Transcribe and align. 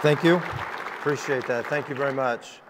Thank 0.00 0.22
you. 0.22 0.36
Appreciate 0.36 1.44
that. 1.48 1.66
Thank 1.66 1.88
you 1.88 1.96
very 1.96 2.12
much. 2.12 2.60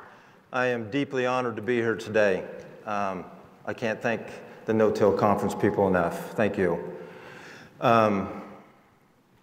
I 0.50 0.68
am 0.68 0.90
deeply 0.90 1.26
honored 1.26 1.56
to 1.56 1.62
be 1.62 1.76
here 1.76 1.94
today. 1.94 2.42
Um, 2.86 3.26
I 3.66 3.74
can't 3.74 4.00
thank 4.00 4.22
the 4.64 4.72
No-Till 4.72 5.12
Conference 5.12 5.54
people 5.54 5.88
enough. 5.88 6.30
Thank 6.30 6.56
you. 6.56 6.82
Um, 7.82 8.42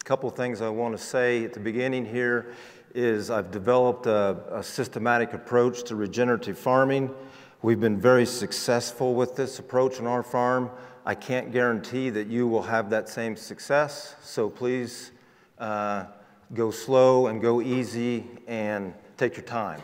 a 0.02 0.04
couple 0.04 0.28
of 0.28 0.36
things 0.36 0.62
I 0.62 0.70
want 0.70 0.98
to 0.98 1.04
say 1.04 1.44
at 1.46 1.54
the 1.54 1.60
beginning 1.60 2.06
here 2.06 2.56
is 2.96 3.30
I've 3.30 3.52
developed 3.52 4.08
a, 4.08 4.40
a 4.52 4.64
systematic 4.64 5.34
approach 5.34 5.84
to 5.84 5.96
regenerative 5.96 6.58
farming. 6.58 7.14
We've 7.62 7.80
been 7.80 8.02
very 8.02 8.26
successful 8.26 9.14
with 9.14 9.36
this 9.36 9.60
approach 9.60 10.00
on 10.00 10.08
our 10.08 10.24
farm. 10.24 10.72
I 11.06 11.14
can't 11.14 11.52
guarantee 11.52 12.10
that 12.10 12.26
you 12.26 12.48
will 12.48 12.64
have 12.64 12.90
that 12.90 13.10
same 13.10 13.36
success, 13.36 14.16
so 14.24 14.50
please 14.50 15.12
uh, 15.60 16.06
go 16.54 16.72
slow 16.72 17.28
and 17.28 17.42
go 17.42 17.62
easy 17.62 18.26
and 18.48 18.94
take 19.18 19.36
your 19.36 19.46
time. 19.46 19.82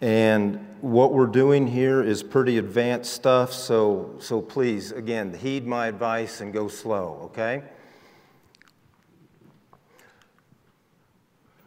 And 0.00 0.64
what 0.80 1.12
we're 1.12 1.26
doing 1.26 1.66
here 1.66 2.02
is 2.02 2.22
pretty 2.22 2.58
advanced 2.58 3.12
stuff, 3.12 3.52
so, 3.52 4.14
so 4.20 4.40
please, 4.40 4.92
again, 4.92 5.34
heed 5.34 5.66
my 5.66 5.88
advice 5.88 6.40
and 6.40 6.52
go 6.52 6.68
slow, 6.68 7.20
okay? 7.24 7.62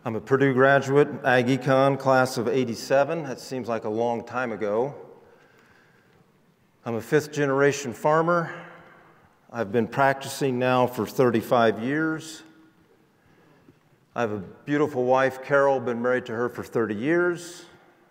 I'm 0.05 0.16
a 0.16 0.22
Purdue 0.22 0.54
graduate, 0.54 1.10
Ag 1.26 1.48
Econ, 1.48 2.00
class 2.00 2.38
of 2.38 2.48
87. 2.48 3.24
That 3.24 3.40
seems 3.40 3.68
like 3.68 3.84
a 3.84 3.90
long 3.90 4.26
time 4.26 4.52
ago. 4.52 4.96
I'm 6.86 6.96
a 6.96 7.02
fifth 7.02 7.32
generation 7.32 7.94
farmer. 7.94 8.52
I've 9.52 9.72
been 9.72 9.88
practicing 9.88 10.58
now 10.58 10.88
for 10.88 11.05
35 11.05 11.84
years. 11.84 12.44
I 14.14 14.20
have 14.20 14.34
a 14.34 14.40
beautiful 14.66 15.06
wife, 15.06 15.42
Carol, 15.42 15.80
been 15.80 16.02
married 16.02 16.26
to 16.26 16.34
her 16.34 16.50
for 16.50 16.64
30 16.64 16.96
years. 16.96 17.63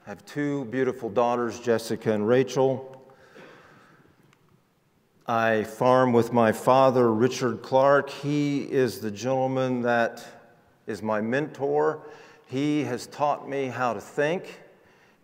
I 0.06 0.08
have 0.08 0.24
two 0.24 0.64
beautiful 0.66 1.10
daughters, 1.10 1.60
Jessica 1.60 2.10
and 2.14 2.26
Rachel. 2.26 3.04
I 5.26 5.64
farm 5.64 6.14
with 6.14 6.32
my 6.32 6.52
father, 6.52 7.12
Richard 7.12 7.60
Clark. 7.60 8.08
He 8.08 8.62
is 8.62 9.00
the 9.00 9.10
gentleman 9.10 9.82
that 9.82 10.24
is 10.86 11.02
my 11.02 11.20
mentor. 11.20 12.00
He 12.46 12.82
has 12.84 13.06
taught 13.06 13.46
me 13.46 13.66
how 13.66 13.92
to 13.92 14.00
think, 14.00 14.58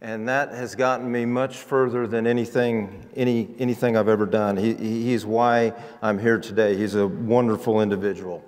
and 0.02 0.28
that 0.28 0.52
has 0.52 0.74
gotten 0.74 1.10
me 1.10 1.24
much 1.24 1.56
further 1.56 2.06
than 2.06 2.26
anything, 2.26 3.08
any, 3.16 3.48
anything 3.58 3.96
I've 3.96 4.08
ever 4.08 4.26
done. 4.26 4.58
He, 4.58 4.74
he's 4.74 5.24
why 5.24 5.72
I'm 6.02 6.18
here 6.18 6.38
today. 6.38 6.76
He's 6.76 6.96
a 6.96 7.08
wonderful 7.08 7.80
individual. 7.80 8.44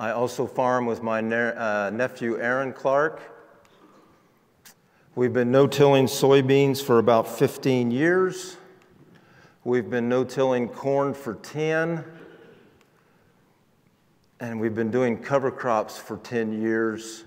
I 0.00 0.12
also 0.12 0.46
farm 0.46 0.86
with 0.86 1.02
my 1.02 1.20
ne- 1.20 1.52
uh, 1.54 1.90
nephew, 1.90 2.40
Aaron 2.40 2.72
Clark. 2.72 3.20
We've 5.14 5.34
been 5.34 5.50
no 5.50 5.66
tilling 5.66 6.06
soybeans 6.06 6.82
for 6.82 6.98
about 6.98 7.28
15 7.28 7.90
years. 7.90 8.56
We've 9.62 9.90
been 9.90 10.08
no 10.08 10.24
tilling 10.24 10.68
corn 10.68 11.12
for 11.12 11.34
10 11.34 12.02
and 14.40 14.58
we've 14.58 14.74
been 14.74 14.90
doing 14.90 15.18
cover 15.18 15.50
crops 15.50 15.98
for 15.98 16.16
10 16.16 16.62
years 16.62 17.24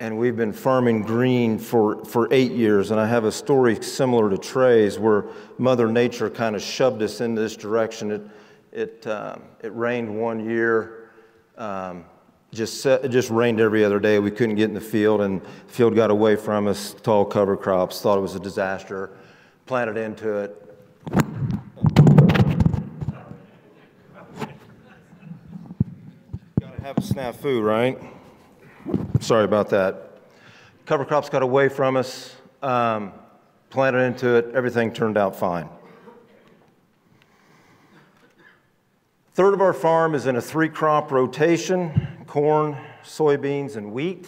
and 0.00 0.16
we've 0.16 0.34
been 0.34 0.54
farming 0.54 1.02
green 1.02 1.58
for, 1.58 2.02
for 2.06 2.26
eight 2.32 2.52
years. 2.52 2.90
And 2.90 2.98
I 2.98 3.06
have 3.06 3.24
a 3.24 3.32
story 3.32 3.82
similar 3.82 4.30
to 4.30 4.38
Trey's 4.38 4.98
where 4.98 5.26
Mother 5.58 5.92
Nature 5.92 6.30
kind 6.30 6.56
of 6.56 6.62
shoved 6.62 7.02
us 7.02 7.20
in 7.20 7.34
this 7.34 7.54
direction. 7.54 8.12
It, 8.12 8.22
it, 8.72 9.06
uh, 9.06 9.36
it 9.62 9.74
rained 9.74 10.18
one 10.18 10.42
year, 10.42 11.05
um, 11.56 12.04
just, 12.52 12.80
set, 12.80 13.10
just 13.10 13.30
rained 13.30 13.60
every 13.60 13.84
other 13.84 14.00
day. 14.00 14.18
We 14.18 14.30
couldn't 14.30 14.56
get 14.56 14.64
in 14.64 14.74
the 14.74 14.80
field, 14.80 15.20
and 15.20 15.40
the 15.40 15.72
field 15.72 15.94
got 15.94 16.10
away 16.10 16.36
from 16.36 16.66
us, 16.66 16.94
tall 17.02 17.24
cover 17.24 17.56
crops, 17.56 18.00
thought 18.00 18.18
it 18.18 18.22
was 18.22 18.34
a 18.34 18.40
disaster, 18.40 19.10
planted 19.66 19.96
into 19.96 20.36
it, 20.36 20.62
Gotta 26.60 26.82
have 26.82 26.98
a 26.98 27.00
snafu, 27.00 27.62
right? 27.62 27.98
Sorry 29.20 29.44
about 29.44 29.68
that. 29.70 30.18
Cover 30.84 31.04
crops 31.04 31.28
got 31.28 31.42
away 31.42 31.68
from 31.68 31.96
us, 31.96 32.34
um, 32.62 33.12
planted 33.70 33.98
into 33.98 34.34
it, 34.36 34.52
everything 34.54 34.92
turned 34.92 35.16
out 35.16 35.36
fine. 35.36 35.68
Third 39.36 39.52
of 39.52 39.60
our 39.60 39.74
farm 39.74 40.14
is 40.14 40.24
in 40.24 40.36
a 40.36 40.40
three 40.40 40.70
crop 40.70 41.12
rotation 41.12 42.24
corn, 42.26 42.74
soybeans, 43.04 43.76
and 43.76 43.92
wheat. 43.92 44.26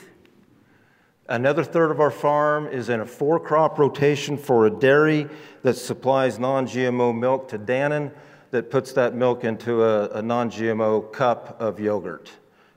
Another 1.30 1.64
third 1.64 1.90
of 1.90 1.98
our 1.98 2.10
farm 2.10 2.66
is 2.66 2.90
in 2.90 3.00
a 3.00 3.06
four 3.06 3.40
crop 3.40 3.78
rotation 3.78 4.36
for 4.36 4.66
a 4.66 4.70
dairy 4.70 5.26
that 5.62 5.76
supplies 5.76 6.38
non 6.38 6.66
GMO 6.66 7.18
milk 7.18 7.48
to 7.48 7.58
Dannon 7.58 8.12
that 8.50 8.70
puts 8.70 8.92
that 8.92 9.14
milk 9.14 9.44
into 9.44 9.82
a, 9.82 10.10
a 10.10 10.20
non 10.20 10.50
GMO 10.50 11.10
cup 11.10 11.58
of 11.58 11.80
yogurt 11.80 12.30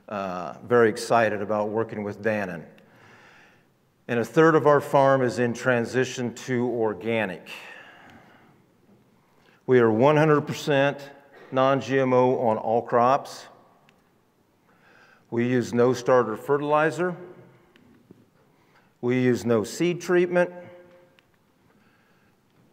uh, 0.08 0.54
very 0.64 0.88
excited 0.88 1.42
about 1.42 1.68
working 1.68 2.02
with 2.02 2.22
Dannon. 2.22 2.64
And 4.08 4.18
a 4.18 4.24
third 4.24 4.54
of 4.54 4.66
our 4.66 4.80
farm 4.80 5.20
is 5.20 5.38
in 5.38 5.52
transition 5.52 6.32
to 6.46 6.66
organic. 6.66 7.50
We 9.66 9.80
are 9.80 9.90
100% 9.90 10.98
non 11.52 11.80
GMO 11.80 12.40
on 12.40 12.56
all 12.56 12.82
crops. 12.82 13.46
We 15.30 15.46
use 15.46 15.72
no 15.72 15.92
starter 15.92 16.36
fertilizer. 16.36 17.16
We 19.00 19.20
use 19.20 19.44
no 19.44 19.64
seed 19.64 20.00
treatment. 20.00 20.50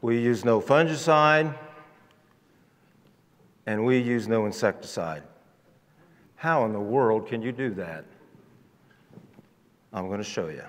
We 0.02 0.20
use 0.20 0.46
no 0.46 0.62
fungicide. 0.62 1.56
And 3.66 3.86
we 3.86 4.00
use 4.00 4.28
no 4.28 4.46
insecticide. 4.46 5.24
How 6.36 6.66
in 6.66 6.74
the 6.74 6.80
world 6.80 7.28
can 7.28 7.42
you 7.42 7.52
do 7.52 7.70
that? 7.72 8.06
I'm 9.92 10.08
going 10.08 10.20
to 10.20 10.24
show 10.24 10.48
you. 10.48 10.64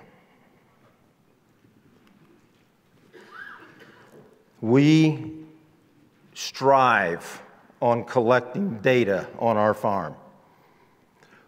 We 4.61 5.33
strive 6.33 7.41
on 7.81 8.03
collecting 8.03 8.77
data 8.79 9.27
on 9.39 9.57
our 9.57 9.73
farm. 9.73 10.15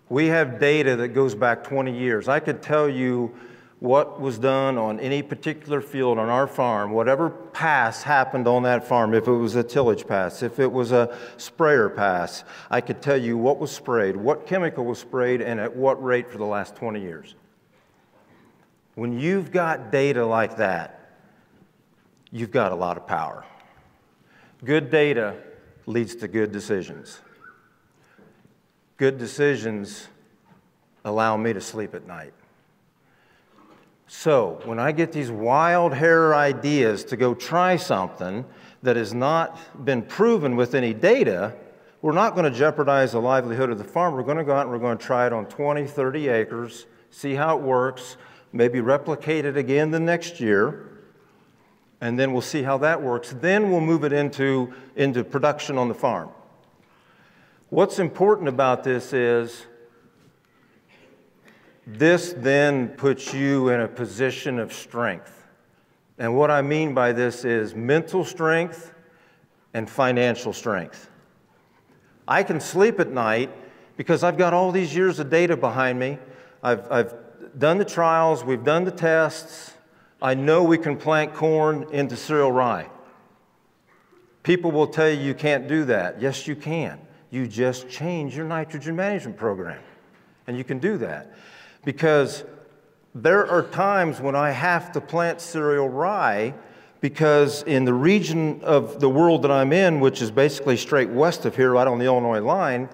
We 0.10 0.28
have 0.28 0.60
data 0.60 0.96
that 0.98 1.10
goes 1.10 1.36
back 1.36 1.64
20 1.64 1.98
years. 1.98 2.28
I 2.28 2.40
could 2.40 2.62
tell 2.62 2.90
you 2.90 3.34
what 3.80 4.20
was 4.22 4.38
done 4.38 4.78
on 4.78 5.00
any 5.00 5.22
particular 5.22 5.82
field 5.82 6.18
on 6.18 6.30
our 6.30 6.48
farm, 6.48 6.92
whatever 6.92 7.30
pass 7.30 8.02
happened 8.02 8.48
on 8.48 8.64
that 8.64 8.88
farm, 8.88 9.14
if 9.14 9.28
it 9.28 9.32
was 9.32 9.56
a 9.56 9.64
tillage 9.64 10.08
pass, 10.08 10.42
if 10.42 10.58
it 10.58 10.72
was 10.72 10.94
a 10.94 11.18
sprayer 11.36 11.90
pass, 11.90 12.46
I 12.70 12.80
could 12.80 13.02
tell 13.02 13.18
you 13.18 13.38
what 13.38 13.60
was 13.60 13.72
sprayed, 13.72 14.16
what 14.16 14.48
chemical 14.48 14.86
was 14.86 15.00
sprayed, 15.00 15.42
and 15.42 15.60
at 15.60 15.76
what 15.76 16.02
rate 16.02 16.32
for 16.32 16.38
the 16.38 16.46
last 16.46 16.78
20 16.78 17.02
years. 17.02 17.36
When 18.96 19.20
you've 19.20 19.52
got 19.52 19.92
data 19.92 20.26
like 20.26 20.58
that, 20.58 21.18
you've 22.32 22.52
got 22.52 22.72
a 22.72 22.76
lot 22.76 22.96
of 22.96 23.06
power. 23.06 23.44
Good 24.64 24.92
data 24.92 25.36
leads 25.86 26.16
to 26.16 26.28
good 26.28 26.52
decisions. 26.52 27.20
Good 28.98 29.18
decisions 29.18 30.08
allow 31.04 31.36
me 31.38 31.54
to 31.54 31.62
sleep 31.62 31.94
at 31.94 32.08
night. 32.08 32.34
So, 34.08 34.62
when 34.66 34.80
I 34.80 34.92
get 34.92 35.12
these 35.12 35.32
wild 35.32 35.94
hair 35.94 36.36
ideas 36.36 37.04
to 37.06 37.18
go 37.18 37.34
try 37.34 37.78
something 37.78 38.46
that 38.84 38.96
has 38.96 39.14
not 39.14 39.58
been 39.86 40.04
proven 40.04 40.56
with 40.56 40.76
any 40.76 40.94
data, 40.94 41.56
we're 42.02 42.12
not 42.12 42.36
going 42.36 42.52
to 42.52 42.58
jeopardize 42.58 43.14
the 43.14 43.22
livelihood 43.22 43.70
of 43.70 43.78
the 43.78 43.84
farm. 43.84 44.14
We're 44.14 44.24
going 44.24 44.38
to 44.38 44.44
go 44.44 44.54
out 44.54 44.64
and 44.64 44.72
we're 44.72 44.78
going 44.78 44.98
to 44.98 45.04
try 45.04 45.26
it 45.26 45.34
on 45.34 45.46
20, 45.46 45.88
30 45.88 46.28
acres, 46.28 46.86
see 47.10 47.34
how 47.34 47.58
it 47.58 47.64
works, 47.64 48.18
maybe 48.52 48.82
replicate 48.82 49.46
it 49.46 49.58
again 49.58 49.90
the 49.90 50.00
next 50.00 50.40
year, 50.40 50.93
and 52.04 52.20
then 52.20 52.34
we'll 52.34 52.42
see 52.42 52.64
how 52.64 52.78
that 52.80 53.02
works. 53.02 53.34
Then 53.40 53.72
we'll 53.72 53.80
move 53.80 54.04
it 54.04 54.12
into, 54.12 54.74
into 54.98 55.24
production 55.24 55.78
on 55.78 55.88
the 55.88 55.94
farm. 55.94 56.30
What's 57.70 57.98
important 57.98 58.50
about 58.50 58.84
this 58.84 59.14
is 59.14 59.66
this 61.88 62.34
then 62.36 62.90
puts 62.90 63.34
you 63.34 63.70
in 63.70 63.80
a 63.80 63.88
position 63.88 64.60
of 64.60 64.74
strength. 64.74 65.48
And 66.18 66.36
what 66.36 66.52
I 66.52 66.62
mean 66.62 66.94
by 66.94 67.14
this 67.14 67.46
is 67.46 67.74
mental 67.74 68.26
strength 68.26 68.94
and 69.74 69.90
financial 69.90 70.52
strength. 70.52 71.10
I 72.28 72.44
can 72.44 72.60
sleep 72.60 73.00
at 73.00 73.12
night 73.12 73.50
because 73.96 74.26
I've 74.26 74.38
got 74.38 74.54
all 74.54 74.74
these 74.74 74.94
years 74.94 75.20
of 75.20 75.30
data 75.30 75.56
behind 75.56 76.00
me. 76.00 76.18
I've, 76.62 76.92
I've 76.92 77.14
done 77.58 77.78
the 77.78 77.86
trials, 77.86 78.44
we've 78.44 78.66
done 78.66 78.84
the 78.84 78.92
tests. 78.92 79.73
I 80.24 80.34
know 80.34 80.64
we 80.64 80.78
can 80.78 80.96
plant 80.98 81.34
corn 81.34 81.86
into 81.92 82.16
cereal 82.16 82.52
rye. 82.52 82.90
People 84.42 84.72
will 84.72 84.88
tell 84.88 85.10
you 85.10 85.18
you 85.18 85.34
can't 85.34 85.68
do 85.68 85.84
that. 85.86 86.22
Yes, 86.22 86.48
you 86.48 86.56
can. 86.56 87.00
You 87.30 87.46
just 87.46 87.90
change 87.90 88.36
your 88.36 88.46
nitrogen 88.46 88.96
management 88.96 89.38
program, 89.38 89.82
and 90.48 90.58
you 90.58 90.64
can 90.64 90.80
do 90.80 90.98
that. 90.98 91.36
because 91.86 92.46
there 93.16 93.48
are 93.48 93.62
times 93.62 94.20
when 94.20 94.36
I 94.36 94.52
have 94.52 94.92
to 94.94 95.02
plant 95.02 95.40
cereal 95.42 95.88
rye 95.90 96.54
because 97.02 97.64
in 97.64 97.86
the 97.86 97.94
region 97.94 98.62
of 98.62 99.00
the 99.00 99.10
world 99.10 99.42
that 99.44 99.52
I'm 99.52 99.74
in, 99.74 100.00
which 100.00 100.22
is 100.22 100.32
basically 100.32 100.78
straight 100.78 101.10
west 101.10 101.46
of 101.46 101.56
here, 101.56 101.72
right 101.72 101.86
on 101.86 102.00
the 102.00 102.06
Illinois 102.06 102.40
line, 102.40 102.90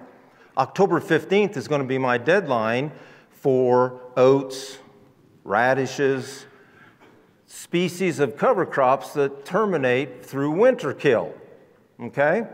October 0.58 1.00
15th 1.00 1.56
is 1.56 1.68
going 1.68 1.80
to 1.80 1.86
be 1.86 1.96
my 1.96 2.18
deadline 2.18 2.90
for 3.30 4.00
oats, 4.16 4.78
radishes, 5.44 6.44
species 7.50 8.20
of 8.20 8.36
cover 8.36 8.64
crops 8.64 9.12
that 9.14 9.44
terminate 9.44 10.24
through 10.24 10.52
winter 10.52 10.94
kill. 10.94 11.34
Okay? 12.00 12.46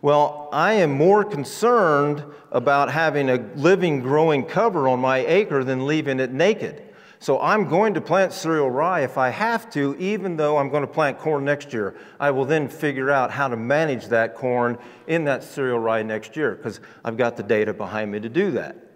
Well, 0.00 0.48
I 0.52 0.74
am 0.74 0.92
more 0.92 1.24
concerned 1.24 2.24
about 2.52 2.90
having 2.90 3.28
a 3.28 3.38
living, 3.56 4.00
growing 4.00 4.44
cover 4.46 4.88
on 4.88 5.00
my 5.00 5.18
acre 5.18 5.64
than 5.64 5.86
leaving 5.86 6.20
it 6.20 6.30
naked. 6.30 6.84
So 7.18 7.40
I'm 7.40 7.68
going 7.68 7.94
to 7.94 8.00
plant 8.00 8.32
cereal 8.32 8.70
rye 8.70 9.00
if 9.00 9.18
I 9.18 9.28
have 9.28 9.68
to, 9.72 9.96
even 9.98 10.36
though 10.36 10.56
I'm 10.56 10.70
going 10.70 10.82
to 10.82 10.92
plant 10.92 11.18
corn 11.18 11.44
next 11.44 11.72
year. 11.72 11.96
I 12.20 12.30
will 12.30 12.44
then 12.44 12.68
figure 12.68 13.10
out 13.10 13.32
how 13.32 13.48
to 13.48 13.56
manage 13.56 14.06
that 14.06 14.36
corn 14.36 14.78
in 15.08 15.24
that 15.24 15.42
cereal 15.42 15.80
rye 15.80 16.02
next 16.02 16.36
year 16.36 16.54
because 16.54 16.80
I've 17.04 17.16
got 17.16 17.36
the 17.36 17.42
data 17.42 17.74
behind 17.74 18.12
me 18.12 18.20
to 18.20 18.28
do 18.28 18.52
that. 18.52 18.89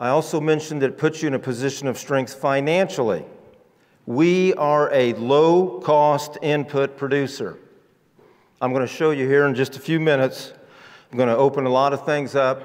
I 0.00 0.10
also 0.10 0.40
mentioned 0.40 0.82
that 0.82 0.90
it 0.90 0.98
puts 0.98 1.22
you 1.22 1.26
in 1.26 1.34
a 1.34 1.40
position 1.40 1.88
of 1.88 1.98
strength 1.98 2.32
financially. 2.34 3.24
We 4.06 4.54
are 4.54 4.92
a 4.92 5.12
low 5.14 5.80
cost 5.80 6.38
input 6.40 6.96
producer. 6.96 7.58
I'm 8.60 8.72
going 8.72 8.86
to 8.86 8.92
show 8.92 9.10
you 9.10 9.26
here 9.26 9.44
in 9.46 9.56
just 9.56 9.76
a 9.76 9.80
few 9.80 9.98
minutes. 9.98 10.52
I'm 11.10 11.18
going 11.18 11.28
to 11.28 11.36
open 11.36 11.66
a 11.66 11.70
lot 11.70 11.92
of 11.92 12.06
things 12.06 12.36
up. 12.36 12.62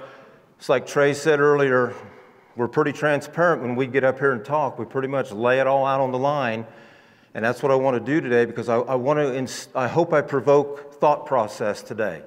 It's 0.59 0.69
like 0.69 0.85
Trey 0.85 1.15
said 1.15 1.39
earlier, 1.39 1.95
we're 2.55 2.67
pretty 2.67 2.93
transparent 2.93 3.63
when 3.63 3.75
we 3.75 3.87
get 3.87 4.03
up 4.03 4.19
here 4.19 4.33
and 4.33 4.45
talk. 4.45 4.77
We 4.77 4.85
pretty 4.85 5.07
much 5.07 5.31
lay 5.31 5.59
it 5.59 5.65
all 5.65 5.87
out 5.87 6.01
on 6.01 6.11
the 6.11 6.19
line. 6.19 6.67
And 7.33 7.43
that's 7.43 7.63
what 7.63 7.71
I 7.71 7.75
want 7.75 7.97
to 7.97 7.99
do 7.99 8.21
today 8.21 8.45
because 8.45 8.69
I, 8.69 8.75
I 8.77 8.93
want 8.93 9.47
to, 9.47 9.69
I 9.73 9.87
hope 9.87 10.13
I 10.13 10.21
provoke 10.21 10.99
thought 10.99 11.25
process 11.25 11.81
today. 11.81 12.21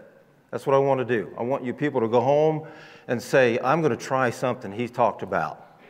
That's 0.51 0.67
what 0.67 0.75
I 0.75 0.79
want 0.79 0.99
to 0.99 1.05
do. 1.05 1.33
I 1.39 1.45
want 1.45 1.65
you 1.65 1.73
people 1.73 2.01
to 2.01 2.09
go 2.09 2.21
home 2.21 2.67
and 3.09 3.23
say, 3.23 3.59
I'm 3.63 3.81
going 3.81 3.97
to 3.97 4.05
try 4.05 4.31
something 4.31 4.73
he's 4.73 4.91
talked 4.91 5.23
about. 5.23 5.81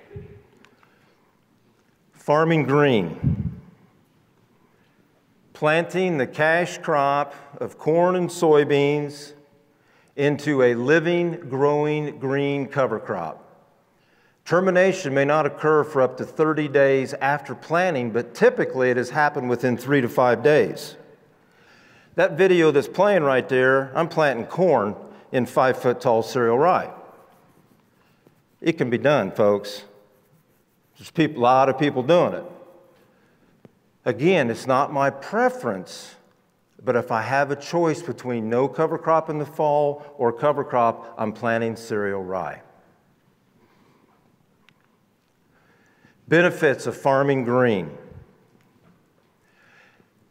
Farming 2.13 2.65
green. 2.65 3.61
Planting 5.53 6.19
the 6.19 6.27
cash 6.27 6.79
crop 6.79 7.35
of 7.61 7.79
corn 7.79 8.17
and 8.17 8.29
soybeans 8.29 9.33
into 10.17 10.63
a 10.63 10.75
living, 10.75 11.49
growing 11.49 12.19
green 12.19 12.67
cover 12.67 12.99
crop. 12.99 13.43
Termination 14.45 15.13
may 15.13 15.25
not 15.25 15.45
occur 15.45 15.83
for 15.83 16.03
up 16.03 16.17
to 16.19 16.25
30 16.25 16.69
days 16.69 17.15
after 17.15 17.55
planting, 17.55 18.11
but 18.11 18.35
typically 18.35 18.91
it 18.91 18.97
has 18.97 19.11
happened 19.11 19.49
within 19.51 19.77
three 19.77 20.01
to 20.01 20.09
five 20.09 20.43
days. 20.43 20.97
That 22.15 22.39
video 22.39 22.71
that's 22.71 22.89
playing 22.89 23.25
right 23.25 23.47
there, 23.49 23.93
I'm 23.95 24.09
planting 24.09 24.47
corn 24.47 24.95
in 25.33 25.47
five 25.47 25.79
foot 25.79 26.01
tall 26.01 26.23
cereal 26.23 26.59
rye. 26.59 26.93
It 28.61 28.79
can 28.79 28.91
be 28.91 28.99
done, 28.99 29.33
folks. 29.33 29.85
There's 30.99 31.11
people, 31.11 31.43
a 31.43 31.45
lot 31.45 31.69
of 31.69 31.79
people 31.79 32.03
doing 32.03 32.33
it. 32.33 32.45
Again, 34.05 34.51
it's 34.51 34.67
not 34.67 34.93
my 34.93 35.11
preference, 35.11 36.15
but 36.83 36.97
if 36.97 37.11
I 37.11 37.23
have 37.23 37.51
a 37.51 37.57
choice 37.57 38.03
between 38.03 38.49
no 38.49 38.69
cover 38.69 38.99
crop 38.99 39.29
in 39.29 39.39
the 39.39 39.47
fall 39.47 40.15
or 40.17 40.33
cover 40.33 40.65
crop, 40.65 41.15
I'm 41.19 41.33
planting 41.33 41.77
cereal 41.77 42.23
rye. 42.23 42.63
Benefits 46.29 46.87
of 46.87 46.97
farming 46.97 47.45
green. 47.45 47.91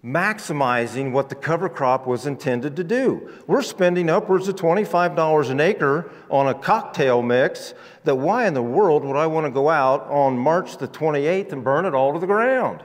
Maximizing 0.05 1.11
what 1.11 1.29
the 1.29 1.35
cover 1.35 1.67
crop 1.67 2.05
was 2.05 2.27
intended 2.27 2.75
to 2.75 2.83
do. 2.83 3.27
We're 3.47 3.63
spending 3.63 4.07
upwards 4.07 4.47
of 4.47 4.55
$25 4.55 5.49
an 5.49 5.59
acre 5.59 6.11
on 6.29 6.47
a 6.47 6.53
cocktail 6.53 7.23
mix 7.23 7.73
that 8.03 8.15
why 8.15 8.45
in 8.45 8.53
the 8.53 8.61
world 8.61 9.03
would 9.03 9.15
I 9.15 9.25
want 9.25 9.47
to 9.47 9.51
go 9.51 9.67
out 9.67 10.03
on 10.11 10.37
March 10.37 10.77
the 10.77 10.87
28th 10.87 11.51
and 11.53 11.63
burn 11.63 11.85
it 11.85 11.95
all 11.95 12.13
to 12.13 12.19
the 12.19 12.27
ground? 12.27 12.83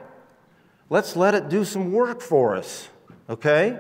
Let's 0.89 1.15
let 1.15 1.35
it 1.35 1.51
do 1.51 1.63
some 1.63 1.93
work 1.93 2.23
for 2.23 2.57
us, 2.57 2.89
okay? 3.29 3.79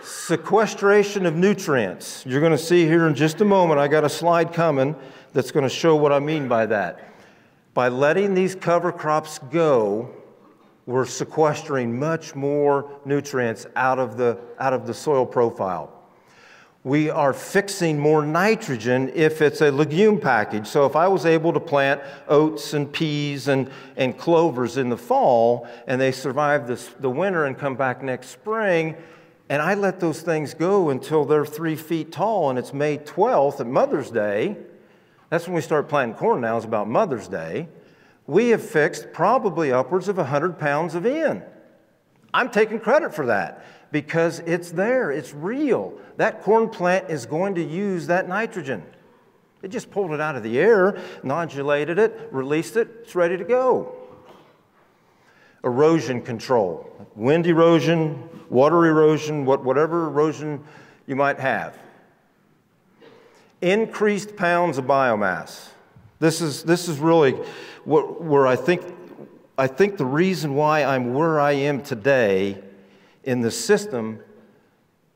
Sequestration 0.00 1.26
of 1.26 1.34
nutrients. 1.34 2.24
You're 2.24 2.40
going 2.40 2.52
to 2.52 2.58
see 2.58 2.86
here 2.86 3.08
in 3.08 3.16
just 3.16 3.40
a 3.40 3.44
moment, 3.44 3.80
I 3.80 3.88
got 3.88 4.04
a 4.04 4.08
slide 4.08 4.52
coming 4.52 4.94
that's 5.32 5.50
going 5.50 5.64
to 5.64 5.74
show 5.74 5.96
what 5.96 6.12
I 6.12 6.20
mean 6.20 6.46
by 6.46 6.66
that. 6.66 7.12
By 7.74 7.88
letting 7.88 8.34
these 8.34 8.54
cover 8.54 8.92
crops 8.92 9.40
go, 9.50 10.14
we're 10.88 11.04
sequestering 11.04 11.98
much 11.98 12.34
more 12.34 12.90
nutrients 13.04 13.66
out 13.76 13.98
of 13.98 14.16
the, 14.16 14.38
out 14.58 14.72
of 14.72 14.86
the 14.86 14.94
soil 14.94 15.26
profile. 15.26 15.92
We 16.82 17.10
are 17.10 17.34
fixing 17.34 17.98
more 17.98 18.24
nitrogen 18.24 19.12
if 19.14 19.42
it's 19.42 19.60
a 19.60 19.70
legume 19.70 20.18
package. 20.18 20.66
So 20.66 20.86
if 20.86 20.96
I 20.96 21.06
was 21.06 21.26
able 21.26 21.52
to 21.52 21.60
plant 21.60 22.00
oats 22.26 22.72
and 22.72 22.90
peas 22.90 23.48
and, 23.48 23.70
and 23.98 24.16
clovers 24.16 24.78
in 24.78 24.88
the 24.88 24.96
fall 24.96 25.68
and 25.86 26.00
they 26.00 26.10
survive 26.10 26.66
this, 26.66 26.86
the 26.98 27.10
winter 27.10 27.44
and 27.44 27.58
come 27.58 27.76
back 27.76 28.02
next 28.02 28.28
spring, 28.28 28.96
and 29.50 29.60
I 29.60 29.74
let 29.74 30.00
those 30.00 30.22
things 30.22 30.54
go 30.54 30.88
until 30.88 31.26
they're 31.26 31.44
three 31.44 31.76
feet 31.76 32.12
tall 32.12 32.48
and 32.48 32.58
it's 32.58 32.72
May 32.72 32.96
12th 32.96 33.60
at 33.60 33.66
Mother's 33.66 34.10
Day, 34.10 34.56
that's 35.28 35.46
when 35.46 35.54
we 35.54 35.60
start 35.60 35.90
planting 35.90 36.16
corn 36.16 36.40
now, 36.40 36.56
it's 36.56 36.64
about 36.64 36.88
Mother's 36.88 37.28
Day. 37.28 37.68
We 38.28 38.50
have 38.50 38.62
fixed 38.62 39.12
probably 39.12 39.72
upwards 39.72 40.06
of 40.06 40.18
100 40.18 40.58
pounds 40.58 40.94
of 40.94 41.04
N. 41.04 41.42
I'm 42.32 42.50
taking 42.50 42.78
credit 42.78 43.12
for 43.14 43.26
that 43.26 43.64
because 43.90 44.40
it's 44.40 44.70
there, 44.70 45.10
it's 45.10 45.32
real. 45.32 45.94
That 46.18 46.42
corn 46.42 46.68
plant 46.68 47.10
is 47.10 47.26
going 47.26 47.56
to 47.56 47.64
use 47.64 48.06
that 48.08 48.28
nitrogen. 48.28 48.84
It 49.62 49.68
just 49.68 49.90
pulled 49.90 50.12
it 50.12 50.20
out 50.20 50.36
of 50.36 50.42
the 50.42 50.60
air, 50.60 51.00
nodulated 51.24 51.98
it, 51.98 52.28
released 52.30 52.76
it, 52.76 52.88
it's 53.02 53.16
ready 53.16 53.36
to 53.36 53.44
go. 53.44 53.96
Erosion 55.64 56.22
control, 56.22 57.08
wind 57.16 57.46
erosion, 57.46 58.28
water 58.50 58.84
erosion, 58.86 59.44
whatever 59.44 60.06
erosion 60.06 60.62
you 61.06 61.16
might 61.16 61.40
have 61.40 61.76
increased 63.60 64.36
pounds 64.36 64.78
of 64.78 64.84
biomass. 64.84 65.68
This 66.20 66.40
is, 66.40 66.64
this 66.64 66.88
is 66.88 66.98
really 66.98 67.32
what, 67.84 68.22
where 68.22 68.46
I 68.46 68.56
think, 68.56 68.82
I 69.56 69.66
think 69.68 69.96
the 69.96 70.04
reason 70.04 70.54
why 70.54 70.84
I'm 70.84 71.14
where 71.14 71.38
I 71.38 71.52
am 71.52 71.82
today 71.82 72.60
in 73.22 73.40
the 73.40 73.50
system, 73.50 74.20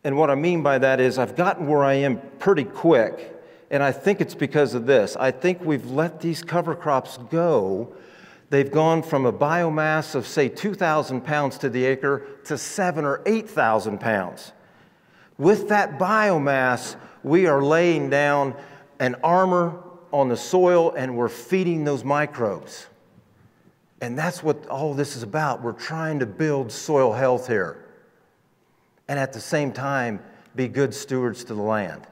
and 0.04 0.16
what 0.16 0.30
I 0.30 0.37
mean 0.37 0.62
by 0.62 0.78
that 0.78 1.00
is 1.00 1.18
I've 1.18 1.35
gotten 1.35 1.66
where 1.66 1.82
I 1.82 1.94
am 1.94 2.21
pretty 2.38 2.64
quick, 2.64 3.35
and 3.71 3.82
I 3.82 3.90
think 3.90 4.21
it's 4.21 4.35
because 4.35 4.75
of 4.75 4.87
this. 4.87 5.16
I 5.16 5.32
think 5.32 5.61
we've 5.64 5.90
let 5.90 6.21
these 6.21 6.42
cover 6.42 6.75
crops 6.75 7.18
go. 7.30 7.94
They've 8.50 8.71
gone 8.71 9.02
from 9.02 9.26
a 9.26 9.32
biomass 9.32 10.14
of, 10.14 10.26
say, 10.26 10.49
2,000 10.49 11.23
pounds 11.23 11.59
to 11.59 11.68
the 11.68 11.85
acre 11.85 12.26
to 12.44 12.59
seven 12.59 13.04
or 13.04 13.23
8,000 13.26 13.99
pounds. 13.99 14.52
With 15.38 15.68
that 15.71 15.99
biomass, 15.99 16.94
we 17.25 17.47
are 17.47 17.62
laying 17.62 18.11
down 18.11 18.54
an 19.00 19.16
armor 19.25 19.81
on 20.12 20.28
the 20.28 20.37
soil 20.37 20.92
and 20.97 21.16
we're 21.16 21.28
feeding 21.28 21.85
those 21.85 22.04
microbes. 22.04 22.87
And 24.00 24.19
that's 24.19 24.42
what 24.42 24.66
all 24.66 24.95
this 24.95 25.16
is 25.16 25.23
about. 25.23 25.62
We're 25.62 25.73
trying 25.73 26.19
to 26.21 26.26
build 26.26 26.71
soil 26.71 27.12
health 27.12 27.47
here. 27.47 27.85
And 29.09 29.19
at 29.19 29.33
the 29.33 29.40
same 29.40 29.73
time, 29.73 30.21
be 30.54 30.69
good 30.69 30.92
stewards 30.92 31.45
to 31.45 31.54
the 31.54 31.62
land. 31.62 32.07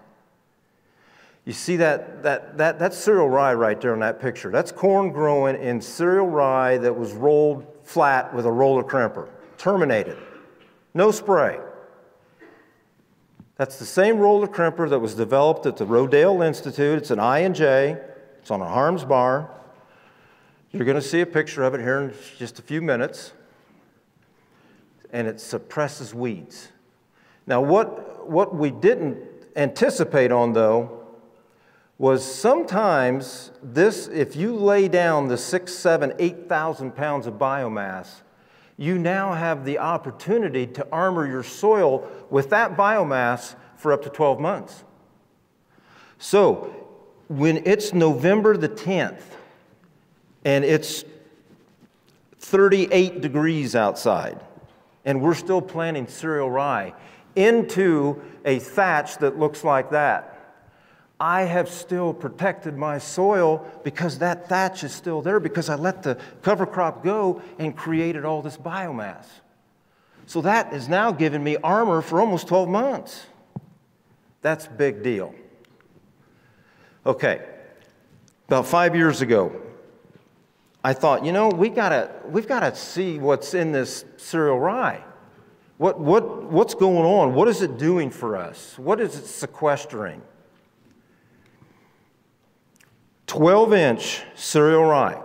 You 1.44 1.52
see 1.52 1.76
that, 1.76 2.22
that, 2.22 2.58
that, 2.58 2.78
that's 2.78 2.96
cereal 2.96 3.28
rye 3.28 3.54
right 3.54 3.80
there 3.80 3.94
in 3.94 4.00
that 4.00 4.20
picture. 4.20 4.50
That's 4.50 4.70
corn 4.70 5.10
growing 5.10 5.60
in 5.60 5.80
cereal 5.80 6.28
rye 6.28 6.78
that 6.78 6.96
was 6.96 7.12
rolled 7.12 7.66
flat 7.82 8.32
with 8.34 8.46
a 8.46 8.52
roller 8.52 8.84
crimper, 8.84 9.28
terminated. 9.58 10.18
No 10.94 11.10
spray. 11.10 11.58
That's 13.60 13.78
the 13.78 13.84
same 13.84 14.18
roller 14.18 14.46
crimper 14.48 14.88
that 14.88 15.00
was 15.00 15.14
developed 15.14 15.66
at 15.66 15.76
the 15.76 15.84
Rodale 15.84 16.42
Institute. 16.46 16.96
It's 16.96 17.10
an 17.10 17.18
I 17.18 17.40
and 17.40 17.54
J. 17.54 17.94
It's 18.38 18.50
on 18.50 18.62
a 18.62 18.66
Harms 18.66 19.04
bar. 19.04 19.50
You're 20.70 20.86
going 20.86 20.96
to 20.96 21.06
see 21.06 21.20
a 21.20 21.26
picture 21.26 21.62
of 21.62 21.74
it 21.74 21.80
here 21.82 22.00
in 22.00 22.14
just 22.38 22.58
a 22.58 22.62
few 22.62 22.80
minutes. 22.80 23.34
And 25.12 25.28
it 25.28 25.42
suppresses 25.42 26.14
weeds. 26.14 26.68
Now, 27.46 27.60
what, 27.60 28.30
what 28.30 28.54
we 28.54 28.70
didn't 28.70 29.18
anticipate 29.54 30.32
on, 30.32 30.54
though, 30.54 31.06
was 31.98 32.24
sometimes 32.24 33.50
this, 33.62 34.08
if 34.08 34.36
you 34.36 34.56
lay 34.56 34.88
down 34.88 35.28
the 35.28 35.36
six, 35.36 35.74
seven, 35.74 36.14
8,000 36.18 36.96
pounds 36.96 37.26
of 37.26 37.34
biomass, 37.34 38.22
you 38.80 38.96
now 38.96 39.34
have 39.34 39.66
the 39.66 39.78
opportunity 39.78 40.66
to 40.66 40.86
armor 40.90 41.26
your 41.26 41.42
soil 41.42 42.10
with 42.30 42.48
that 42.48 42.78
biomass 42.78 43.54
for 43.76 43.92
up 43.92 44.02
to 44.02 44.08
12 44.08 44.40
months. 44.40 44.84
So, 46.16 46.74
when 47.28 47.58
it's 47.66 47.92
November 47.92 48.56
the 48.56 48.70
10th 48.70 49.20
and 50.46 50.64
it's 50.64 51.04
38 52.38 53.20
degrees 53.20 53.76
outside, 53.76 54.40
and 55.04 55.20
we're 55.20 55.34
still 55.34 55.60
planting 55.60 56.06
cereal 56.06 56.50
rye 56.50 56.94
into 57.36 58.22
a 58.46 58.60
thatch 58.60 59.18
that 59.18 59.38
looks 59.38 59.62
like 59.62 59.90
that. 59.90 60.39
I 61.20 61.42
have 61.42 61.68
still 61.68 62.14
protected 62.14 62.78
my 62.78 62.96
soil 62.96 63.70
because 63.84 64.18
that 64.20 64.48
thatch 64.48 64.82
is 64.82 64.92
still 64.92 65.20
there 65.20 65.38
because 65.38 65.68
I 65.68 65.74
let 65.74 66.02
the 66.02 66.18
cover 66.40 66.64
crop 66.64 67.04
go 67.04 67.42
and 67.58 67.76
created 67.76 68.24
all 68.24 68.40
this 68.40 68.56
biomass. 68.56 69.26
So 70.24 70.40
that 70.40 70.72
has 70.72 70.88
now 70.88 71.12
given 71.12 71.44
me 71.44 71.58
armor 71.58 72.00
for 72.00 72.20
almost 72.20 72.48
12 72.48 72.70
months. 72.70 73.26
That's 74.40 74.66
a 74.66 74.70
big 74.70 75.02
deal. 75.02 75.34
Okay, 77.04 77.44
about 78.48 78.66
five 78.66 78.96
years 78.96 79.20
ago, 79.20 79.60
I 80.82 80.94
thought, 80.94 81.24
you 81.26 81.32
know, 81.32 81.48
we 81.48 81.68
gotta, 81.68 82.10
we've 82.26 82.48
got 82.48 82.60
to 82.60 82.74
see 82.74 83.18
what's 83.18 83.52
in 83.52 83.72
this 83.72 84.06
cereal 84.16 84.58
rye. 84.58 85.04
What, 85.76 86.00
what, 86.00 86.44
what's 86.44 86.74
going 86.74 87.04
on? 87.04 87.34
What 87.34 87.48
is 87.48 87.60
it 87.60 87.76
doing 87.76 88.10
for 88.10 88.36
us? 88.36 88.78
What 88.78 89.00
is 89.00 89.14
it 89.16 89.26
sequestering? 89.26 90.22
12 93.30 93.72
inch 93.74 94.22
cereal 94.34 94.82
rye. 94.82 95.22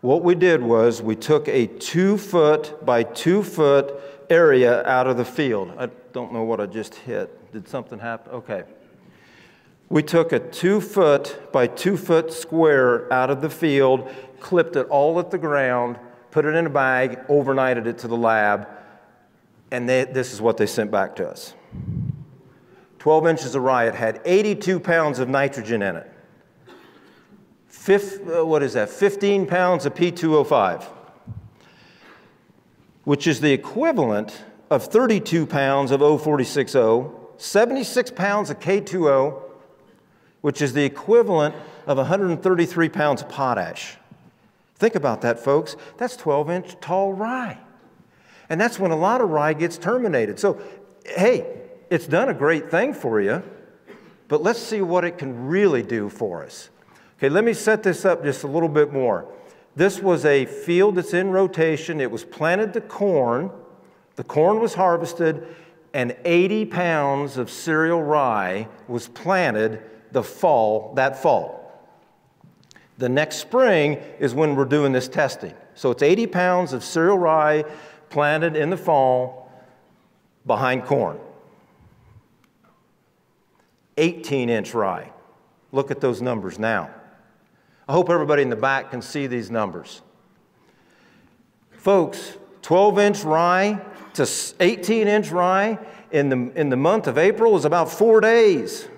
What 0.00 0.24
we 0.24 0.34
did 0.34 0.62
was 0.62 1.02
we 1.02 1.16
took 1.16 1.46
a 1.46 1.66
two 1.66 2.16
foot 2.16 2.82
by 2.86 3.02
two 3.02 3.42
foot 3.42 4.00
area 4.30 4.82
out 4.84 5.06
of 5.06 5.18
the 5.18 5.26
field. 5.26 5.70
I 5.76 5.90
don't 6.14 6.32
know 6.32 6.44
what 6.44 6.62
I 6.62 6.66
just 6.66 6.94
hit. 6.94 7.52
Did 7.52 7.68
something 7.68 7.98
happen? 7.98 8.32
Okay. 8.32 8.62
We 9.90 10.02
took 10.02 10.32
a 10.32 10.38
two 10.38 10.80
foot 10.80 11.52
by 11.52 11.66
two 11.66 11.98
foot 11.98 12.32
square 12.32 13.12
out 13.12 13.28
of 13.28 13.42
the 13.42 13.50
field, 13.50 14.10
clipped 14.40 14.76
it 14.76 14.86
all 14.86 15.20
at 15.20 15.30
the 15.30 15.36
ground, 15.36 15.98
put 16.30 16.46
it 16.46 16.54
in 16.54 16.64
a 16.64 16.70
bag, 16.70 17.18
overnighted 17.26 17.84
it 17.84 17.98
to 17.98 18.08
the 18.08 18.16
lab, 18.16 18.66
and 19.70 19.86
they, 19.86 20.04
this 20.06 20.32
is 20.32 20.40
what 20.40 20.56
they 20.56 20.64
sent 20.64 20.90
back 20.90 21.16
to 21.16 21.28
us 21.28 21.52
12 23.00 23.26
inches 23.26 23.54
of 23.54 23.62
rye. 23.62 23.86
It 23.86 23.94
had 23.94 24.20
82 24.24 24.78
pounds 24.78 25.18
of 25.18 25.28
nitrogen 25.28 25.82
in 25.82 25.96
it. 25.96 26.06
Uh, 27.88 28.46
what 28.46 28.62
is 28.62 28.74
that? 28.74 28.88
15 28.88 29.46
pounds 29.46 29.86
of 29.86 29.94
P2O5, 29.94 30.84
which 33.04 33.26
is 33.26 33.40
the 33.40 33.52
equivalent 33.52 34.44
of 34.68 34.84
32 34.84 35.46
pounds 35.46 35.90
of 35.90 36.00
O460, 36.00 37.40
76 37.40 38.10
pounds 38.12 38.50
of 38.50 38.60
K2O, 38.60 39.42
which 40.42 40.62
is 40.62 40.74
the 40.74 40.84
equivalent 40.84 41.54
of 41.86 41.96
133 41.96 42.88
pounds 42.90 43.22
of 43.22 43.28
potash. 43.28 43.96
Think 44.76 44.94
about 44.94 45.22
that, 45.22 45.40
folks. 45.40 45.74
That's 45.96 46.16
12 46.16 46.50
inch 46.50 46.80
tall 46.80 47.14
rye. 47.14 47.58
And 48.50 48.60
that's 48.60 48.78
when 48.78 48.90
a 48.90 48.96
lot 48.96 49.20
of 49.20 49.30
rye 49.30 49.54
gets 49.54 49.78
terminated. 49.78 50.38
So, 50.38 50.60
hey, 51.06 51.59
it's 51.90 52.06
done 52.06 52.28
a 52.28 52.34
great 52.34 52.70
thing 52.70 52.94
for 52.94 53.20
you, 53.20 53.42
but 54.28 54.42
let's 54.42 54.60
see 54.60 54.80
what 54.80 55.04
it 55.04 55.18
can 55.18 55.48
really 55.48 55.82
do 55.82 56.08
for 56.08 56.44
us. 56.44 56.70
Okay, 57.18 57.28
let 57.28 57.44
me 57.44 57.52
set 57.52 57.82
this 57.82 58.04
up 58.04 58.22
just 58.22 58.44
a 58.44 58.46
little 58.46 58.68
bit 58.68 58.92
more. 58.92 59.26
This 59.74 60.00
was 60.00 60.24
a 60.24 60.46
field 60.46 60.94
that's 60.94 61.12
in 61.12 61.30
rotation. 61.30 62.00
It 62.00 62.10
was 62.10 62.24
planted 62.24 62.72
to 62.74 62.80
corn. 62.80 63.50
The 64.14 64.24
corn 64.24 64.60
was 64.60 64.74
harvested, 64.74 65.46
and 65.92 66.16
80 66.24 66.66
pounds 66.66 67.36
of 67.36 67.50
cereal 67.50 68.02
rye 68.02 68.68
was 68.86 69.08
planted 69.08 69.82
the 70.12 70.22
fall, 70.22 70.94
that 70.94 71.20
fall. 71.20 71.58
The 72.98 73.08
next 73.08 73.36
spring 73.36 73.94
is 74.18 74.34
when 74.34 74.54
we're 74.54 74.64
doing 74.64 74.92
this 74.92 75.08
testing. 75.08 75.54
So 75.74 75.90
it's 75.90 76.02
80 76.02 76.26
pounds 76.28 76.72
of 76.72 76.84
cereal 76.84 77.18
rye 77.18 77.64
planted 78.10 78.56
in 78.56 78.70
the 78.70 78.76
fall 78.76 79.50
behind 80.46 80.84
corn. 80.84 81.18
18 84.00 84.48
inch 84.48 84.74
rye. 84.74 85.12
Look 85.70 85.90
at 85.90 86.00
those 86.00 86.20
numbers 86.20 86.58
now. 86.58 86.90
I 87.86 87.92
hope 87.92 88.08
everybody 88.08 88.42
in 88.42 88.50
the 88.50 88.56
back 88.56 88.90
can 88.90 89.02
see 89.02 89.26
these 89.26 89.50
numbers. 89.50 90.02
Folks, 91.72 92.36
12 92.62 92.98
inch 92.98 93.24
rye 93.24 93.80
to 94.14 94.28
18 94.58 95.06
inch 95.06 95.30
rye 95.30 95.78
in 96.10 96.28
the, 96.28 96.52
in 96.58 96.70
the 96.70 96.76
month 96.76 97.06
of 97.06 97.18
April 97.18 97.56
is 97.56 97.64
about 97.64 97.90
four 97.90 98.20
days. 98.20 98.88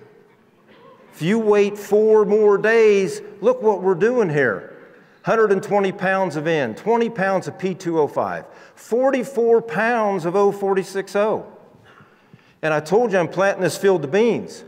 If 1.13 1.21
you 1.21 1.37
wait 1.37 1.77
four 1.77 2.25
more 2.25 2.57
days, 2.57 3.21
look 3.41 3.61
what 3.61 3.81
we're 3.81 3.95
doing 3.95 4.29
here 4.29 4.69
120 5.25 5.91
pounds 5.93 6.35
of 6.35 6.47
N, 6.47 6.75
20 6.75 7.09
pounds 7.09 7.47
of 7.47 7.57
P2O5, 7.57 8.45
44 8.75 9.61
pounds 9.61 10.25
of 10.25 10.33
O460. 10.33 11.45
And 12.61 12.73
I 12.73 12.79
told 12.79 13.11
you 13.11 13.19
I'm 13.19 13.27
planting 13.27 13.63
this 13.63 13.77
field 13.77 14.03
of 14.03 14.11
beans. 14.11 14.63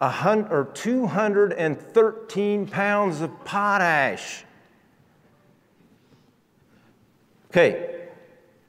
A 0.00 0.08
hundred, 0.08 0.52
or 0.52 0.64
213 0.64 2.66
pounds 2.66 3.20
of 3.20 3.44
potash. 3.44 4.44
Okay, 7.50 8.08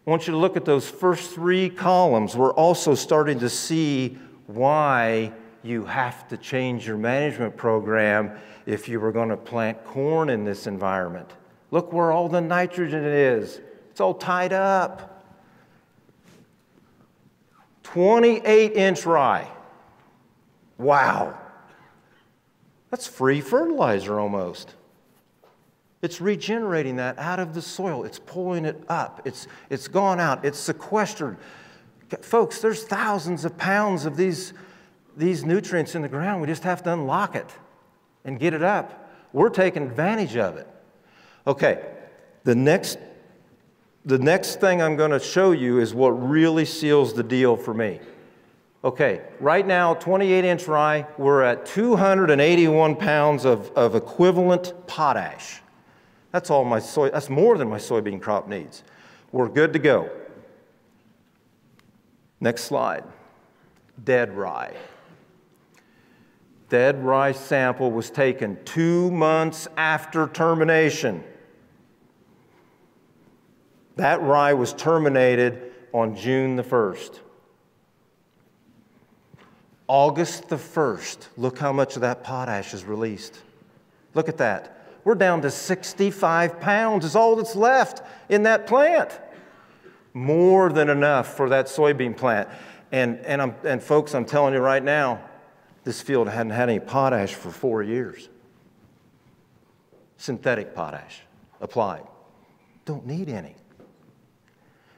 I 0.07 0.09
want 0.09 0.25
you 0.25 0.31
to 0.31 0.39
look 0.39 0.57
at 0.57 0.65
those 0.65 0.89
first 0.89 1.31
three 1.31 1.69
columns. 1.69 2.35
We're 2.35 2.53
also 2.53 2.95
starting 2.95 3.39
to 3.39 3.49
see 3.49 4.17
why 4.47 5.33
you 5.61 5.85
have 5.85 6.27
to 6.29 6.37
change 6.37 6.87
your 6.87 6.97
management 6.97 7.57
program 7.57 8.31
if 8.65 8.87
you 8.87 8.99
were 8.99 9.11
going 9.11 9.29
to 9.29 9.37
plant 9.37 9.83
corn 9.85 10.29
in 10.29 10.45
this 10.45 10.65
environment. 10.65 11.29
Look 11.71 11.93
where 11.93 12.11
all 12.11 12.29
the 12.29 12.41
nitrogen 12.41 13.03
is, 13.03 13.59
it's 13.91 13.99
all 13.99 14.13
tied 14.13 14.53
up. 14.53 15.23
28 17.83 18.73
inch 18.73 19.05
rye. 19.05 19.51
Wow. 20.79 21.37
That's 22.89 23.05
free 23.05 23.41
fertilizer 23.41 24.19
almost. 24.19 24.73
It's 26.01 26.19
regenerating 26.19 26.95
that 26.95 27.19
out 27.19 27.39
of 27.39 27.53
the 27.53 27.61
soil. 27.61 28.03
It's 28.05 28.17
pulling 28.17 28.65
it 28.65 28.81
up. 28.89 29.21
It's, 29.25 29.45
it's 29.69 29.87
gone 29.87 30.19
out. 30.19 30.43
It's 30.43 30.57
sequestered. 30.57 31.37
Folks, 32.21 32.61
there's 32.61 32.83
thousands 32.83 33.45
of 33.45 33.55
pounds 33.57 34.05
of 34.05 34.17
these 34.17 34.53
these 35.19 35.43
nutrients 35.43 35.95
in 35.95 36.01
the 36.01 36.07
ground. 36.07 36.41
We 36.41 36.47
just 36.47 36.63
have 36.63 36.81
to 36.83 36.93
unlock 36.93 37.35
it 37.35 37.49
and 38.23 38.39
get 38.39 38.53
it 38.53 38.63
up. 38.63 39.11
We're 39.33 39.49
taking 39.49 39.83
advantage 39.83 40.37
of 40.37 40.57
it. 40.57 40.67
Okay, 41.45 41.85
the 42.45 42.55
next, 42.55 42.97
the 44.05 44.17
next 44.17 44.61
thing 44.61 44.81
I'm 44.81 44.95
going 44.95 45.11
to 45.11 45.19
show 45.19 45.51
you 45.51 45.79
is 45.79 45.93
what 45.93 46.11
really 46.11 46.65
seals 46.65 47.13
the 47.13 47.23
deal 47.23 47.57
for 47.57 47.73
me. 47.73 47.99
Okay, 48.83 49.21
right 49.39 49.67
now, 49.67 49.93
28 49.93 50.45
inch 50.45 50.67
rye, 50.67 51.05
we're 51.17 51.41
at 51.41 51.65
281 51.65 52.95
pounds 52.95 53.43
of, 53.45 53.71
of 53.71 53.95
equivalent 53.95 54.73
potash. 54.87 55.61
That's 56.31 56.49
all 56.49 56.63
my 56.63 56.79
soy, 56.79 57.09
that's 57.09 57.29
more 57.29 57.57
than 57.57 57.69
my 57.69 57.77
soybean 57.77 58.21
crop 58.21 58.47
needs. 58.47 58.83
We're 59.31 59.49
good 59.49 59.73
to 59.73 59.79
go. 59.79 60.09
Next 62.39 62.63
slide. 62.63 63.03
Dead 64.03 64.35
rye 64.35 64.73
dead 66.69 67.03
rye 67.03 67.31
sample 67.31 67.91
was 67.91 68.09
taken 68.09 68.57
two 68.63 69.11
months 69.11 69.67
after 69.75 70.27
termination. 70.27 71.23
That 73.95 74.21
rye 74.21 74.53
was 74.53 74.73
terminated 74.73 75.73
on 75.91 76.15
June 76.15 76.55
the 76.55 76.63
1st. 76.63 77.19
August 79.89 80.49
the 80.49 80.55
1st, 80.55 81.17
look 81.35 81.57
how 81.57 81.73
much 81.73 81.95
of 81.95 82.03
that 82.03 82.23
potash 82.23 82.75
is 82.75 82.85
released. 82.85 83.41
Look 84.13 84.29
at 84.29 84.37
that. 84.37 84.85
We're 85.03 85.15
down 85.15 85.41
to 85.41 85.49
65 85.49 86.59
pounds, 86.59 87.05
is 87.05 87.15
all 87.15 87.35
that's 87.35 87.55
left 87.55 88.03
in 88.29 88.43
that 88.43 88.67
plant. 88.67 89.19
More 90.13 90.71
than 90.71 90.89
enough 90.89 91.35
for 91.35 91.49
that 91.49 91.65
soybean 91.65 92.15
plant. 92.15 92.47
And, 92.91 93.17
and, 93.25 93.41
I'm, 93.41 93.55
and 93.63 93.81
folks, 93.81 94.13
I'm 94.13 94.25
telling 94.25 94.53
you 94.53 94.59
right 94.59 94.83
now, 94.83 95.21
this 95.83 96.01
field 96.03 96.29
hadn't 96.29 96.51
had 96.51 96.69
any 96.69 96.79
potash 96.79 97.33
for 97.33 97.49
four 97.49 97.81
years. 97.81 98.29
Synthetic 100.17 100.75
potash 100.75 101.21
applied. 101.61 102.03
Don't 102.85 103.07
need 103.07 103.27
any. 103.27 103.55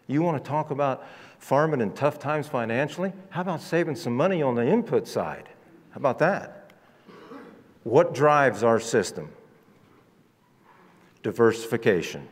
You 0.08 0.22
want 0.22 0.44
to 0.44 0.50
talk 0.50 0.72
about 0.72 1.06
farming 1.42 1.82
in 1.82 1.92
tough 1.92 2.20
times 2.20 2.48
financially? 2.48 3.12
How 3.32 3.42
about 3.42 3.62
saving 3.62 3.96
some 3.96 4.16
money 4.16 4.42
on 4.44 4.56
the 4.56 4.66
input 4.66 5.08
side? 5.08 5.50
How 5.90 5.98
about 5.98 6.20
that? 6.20 6.72
What 7.84 8.14
drives 8.14 8.64
our 8.64 8.80
system? 8.80 9.30
Diversification. 11.24 12.28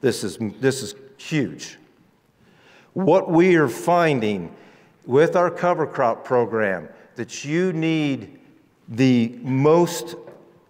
This 0.00 0.24
is, 0.24 0.38
this 0.60 0.82
is 0.82 0.94
huge. 1.18 1.76
What 2.94 3.30
we 3.30 3.56
are 3.56 3.68
finding 3.68 4.54
with 5.06 5.36
our 5.36 5.50
cover 5.50 5.86
crop 5.86 6.24
program 6.24 6.88
that 7.16 7.44
you 7.44 7.72
need 7.74 8.40
the 8.88 9.38
most 9.42 10.16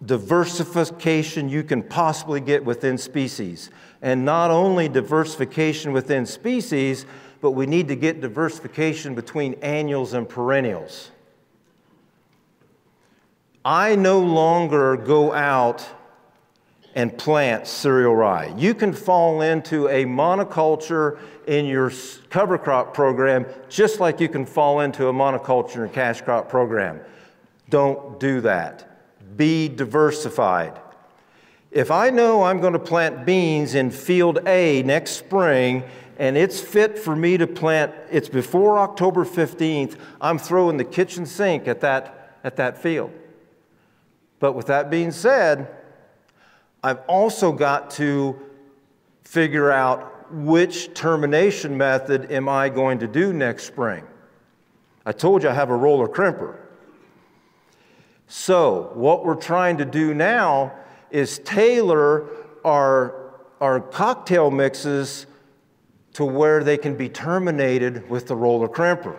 diversification 0.05 1.47
you 1.47 1.63
can 1.63 1.81
possibly 1.81 2.41
get 2.41 2.63
within 2.63 2.97
species. 2.97 3.69
And 4.01 4.25
not 4.25 4.51
only 4.51 4.89
diversification 4.89 5.91
within 5.93 6.25
species, 6.25 7.05
but 7.41 7.51
we 7.51 7.65
need 7.65 7.87
to 7.87 7.95
get 7.95 8.21
diversification 8.21 9.15
between 9.15 9.53
annuals 9.55 10.13
and 10.13 10.27
perennials. 10.27 11.11
I 13.63 13.95
no 13.95 14.19
longer 14.19 14.97
go 14.97 15.33
out 15.33 15.87
and 16.95 17.15
plant 17.17 17.67
cereal 17.67 18.15
rye. 18.15 18.53
You 18.57 18.73
can 18.73 18.93
fall 18.93 19.41
into 19.41 19.87
a 19.87 20.05
monoculture 20.05 21.19
in 21.45 21.65
your 21.65 21.91
cover 22.29 22.57
crop 22.57 22.93
program 22.93 23.45
just 23.69 23.99
like 23.99 24.19
you 24.19 24.27
can 24.27 24.45
fall 24.45 24.81
into 24.81 25.07
a 25.07 25.13
monoculture 25.13 25.85
in 25.85 25.89
cash 25.89 26.21
crop 26.21 26.49
program. 26.49 26.99
Don't 27.69 28.19
do 28.19 28.41
that. 28.41 29.37
Be 29.37 29.67
diversified. 29.69 30.79
If 31.71 31.91
I 31.91 32.09
know 32.09 32.43
I'm 32.43 32.59
going 32.59 32.73
to 32.73 32.79
plant 32.79 33.25
beans 33.25 33.75
in 33.75 33.91
field 33.91 34.39
A 34.47 34.81
next 34.83 35.11
spring 35.11 35.83
and 36.19 36.35
it's 36.35 36.59
fit 36.59 36.99
for 36.99 37.15
me 37.15 37.37
to 37.37 37.47
plant, 37.47 37.93
it's 38.11 38.27
before 38.27 38.77
October 38.77 39.23
15th, 39.23 39.95
I'm 40.19 40.37
throwing 40.37 40.75
the 40.75 40.83
kitchen 40.83 41.25
sink 41.25 41.65
at 41.65 41.79
that, 41.79 42.37
at 42.43 42.57
that 42.57 42.77
field. 42.77 43.11
But 44.39 44.51
with 44.51 44.67
that 44.67 44.89
being 44.89 45.11
said, 45.11 45.73
I've 46.83 46.99
also 47.07 47.53
got 47.53 47.91
to 47.91 48.37
figure 49.23 49.71
out 49.71 50.29
which 50.33 50.93
termination 50.93 51.77
method 51.77 52.29
am 52.31 52.49
I 52.49 52.67
going 52.67 52.99
to 52.99 53.07
do 53.07 53.31
next 53.31 53.63
spring. 53.63 54.05
I 55.05 55.13
told 55.13 55.43
you 55.43 55.49
I 55.49 55.53
have 55.53 55.69
a 55.69 55.75
roller 55.75 56.07
crimper. 56.07 56.57
So, 58.27 58.91
what 58.93 59.25
we're 59.25 59.35
trying 59.35 59.77
to 59.77 59.85
do 59.85 60.13
now 60.13 60.73
is 61.11 61.39
tailor 61.39 62.27
our, 62.65 63.31
our 63.61 63.79
cocktail 63.79 64.51
mixes 64.51 65.25
to 66.13 66.25
where 66.25 66.63
they 66.63 66.77
can 66.77 66.95
be 66.95 67.09
terminated 67.09 68.09
with 68.09 68.27
the 68.27 68.35
roller 68.35 68.67
crimper, 68.67 69.17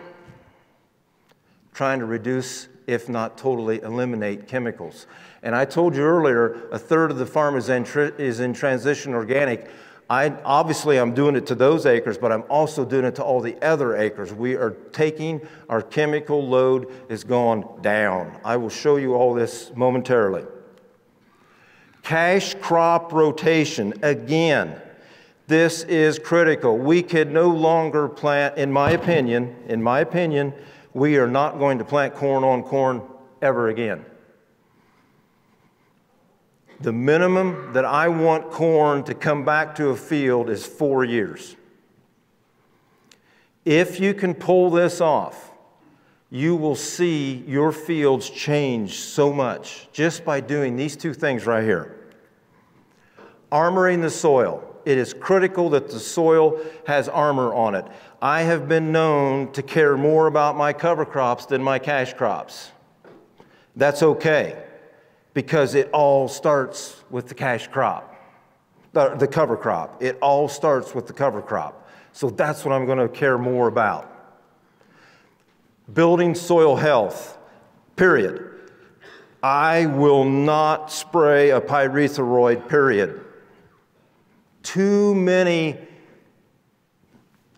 trying 1.72 1.98
to 2.00 2.04
reduce, 2.04 2.68
if 2.86 3.08
not 3.08 3.38
totally 3.38 3.80
eliminate, 3.82 4.48
chemicals. 4.48 5.06
And 5.42 5.54
I 5.54 5.64
told 5.64 5.94
you 5.94 6.02
earlier, 6.02 6.68
a 6.70 6.78
third 6.78 7.10
of 7.10 7.18
the 7.18 7.26
farm 7.26 7.56
is 7.56 7.68
in, 7.68 7.84
is 8.18 8.40
in 8.40 8.52
transition 8.52 9.14
organic. 9.14 9.70
I, 10.10 10.30
obviously, 10.44 10.98
I'm 10.98 11.14
doing 11.14 11.36
it 11.36 11.46
to 11.46 11.54
those 11.54 11.86
acres, 11.86 12.18
but 12.18 12.32
I'm 12.32 12.42
also 12.50 12.84
doing 12.84 13.04
it 13.04 13.14
to 13.14 13.22
all 13.22 13.40
the 13.40 13.56
other 13.64 13.96
acres. 13.96 14.32
We 14.32 14.56
are 14.56 14.70
taking 14.90 15.40
our 15.68 15.80
chemical 15.80 16.44
load 16.44 16.92
is 17.08 17.22
going 17.22 17.64
down. 17.80 18.36
I 18.44 18.56
will 18.56 18.70
show 18.70 18.96
you 18.96 19.14
all 19.14 19.32
this 19.34 19.70
momentarily. 19.76 20.44
Cash 22.02 22.54
crop 22.54 23.12
rotation, 23.12 23.94
again, 24.02 24.80
this 25.50 25.82
is 25.82 26.20
critical. 26.20 26.78
We 26.78 27.02
can 27.02 27.32
no 27.32 27.48
longer 27.48 28.08
plant, 28.08 28.56
in 28.56 28.70
my 28.70 28.92
opinion, 28.92 29.56
in 29.66 29.82
my 29.82 29.98
opinion, 29.98 30.54
we 30.94 31.18
are 31.18 31.26
not 31.26 31.58
going 31.58 31.78
to 31.78 31.84
plant 31.84 32.14
corn 32.14 32.44
on 32.44 32.62
corn 32.62 33.02
ever 33.42 33.68
again. 33.68 34.06
The 36.80 36.92
minimum 36.92 37.72
that 37.72 37.84
I 37.84 38.06
want 38.06 38.52
corn 38.52 39.02
to 39.04 39.12
come 39.12 39.44
back 39.44 39.74
to 39.74 39.88
a 39.88 39.96
field 39.96 40.48
is 40.48 40.64
four 40.64 41.04
years. 41.04 41.56
If 43.64 43.98
you 43.98 44.14
can 44.14 44.34
pull 44.34 44.70
this 44.70 45.00
off, 45.00 45.50
you 46.30 46.54
will 46.54 46.76
see 46.76 47.42
your 47.48 47.72
fields 47.72 48.30
change 48.30 49.00
so 49.00 49.32
much 49.32 49.88
just 49.92 50.24
by 50.24 50.38
doing 50.38 50.76
these 50.76 50.96
two 50.96 51.12
things 51.12 51.44
right 51.44 51.64
here. 51.64 51.96
Armoring 53.50 54.00
the 54.00 54.10
soil. 54.10 54.69
It 54.90 54.98
is 54.98 55.14
critical 55.14 55.70
that 55.70 55.88
the 55.88 56.00
soil 56.00 56.58
has 56.84 57.08
armor 57.08 57.54
on 57.54 57.76
it. 57.76 57.84
I 58.20 58.42
have 58.42 58.68
been 58.68 58.90
known 58.90 59.52
to 59.52 59.62
care 59.62 59.96
more 59.96 60.26
about 60.26 60.56
my 60.56 60.72
cover 60.72 61.04
crops 61.04 61.46
than 61.46 61.62
my 61.62 61.78
cash 61.78 62.12
crops. 62.14 62.72
That's 63.76 64.02
okay 64.02 64.60
because 65.32 65.76
it 65.76 65.90
all 65.92 66.26
starts 66.26 67.04
with 67.08 67.28
the 67.28 67.36
cash 67.36 67.68
crop, 67.68 68.20
the, 68.92 69.10
the 69.10 69.28
cover 69.28 69.56
crop. 69.56 70.02
It 70.02 70.18
all 70.20 70.48
starts 70.48 70.92
with 70.92 71.06
the 71.06 71.12
cover 71.12 71.40
crop. 71.40 71.88
So 72.12 72.28
that's 72.28 72.64
what 72.64 72.72
I'm 72.72 72.84
going 72.84 72.98
to 72.98 73.08
care 73.08 73.38
more 73.38 73.68
about. 73.68 74.10
Building 75.94 76.34
soil 76.34 76.74
health, 76.74 77.38
period. 77.94 78.50
I 79.40 79.86
will 79.86 80.24
not 80.24 80.90
spray 80.90 81.50
a 81.50 81.60
pyrethroid, 81.60 82.68
period. 82.68 83.24
Too 84.62 85.14
many, 85.14 85.78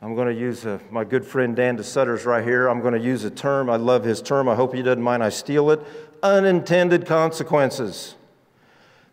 I'm 0.00 0.14
going 0.14 0.28
to 0.28 0.40
use 0.40 0.64
a, 0.64 0.80
my 0.90 1.04
good 1.04 1.24
friend 1.24 1.56
Dan 1.56 1.76
DeSutter's 1.76 2.24
right 2.24 2.44
here. 2.44 2.68
I'm 2.68 2.80
going 2.80 2.94
to 2.94 3.00
use 3.00 3.24
a 3.24 3.30
term. 3.30 3.68
I 3.68 3.76
love 3.76 4.04
his 4.04 4.22
term. 4.22 4.48
I 4.48 4.54
hope 4.54 4.74
he 4.74 4.82
doesn't 4.82 5.02
mind 5.02 5.22
I 5.22 5.28
steal 5.28 5.70
it 5.70 5.80
unintended 6.22 7.06
consequences. 7.06 8.14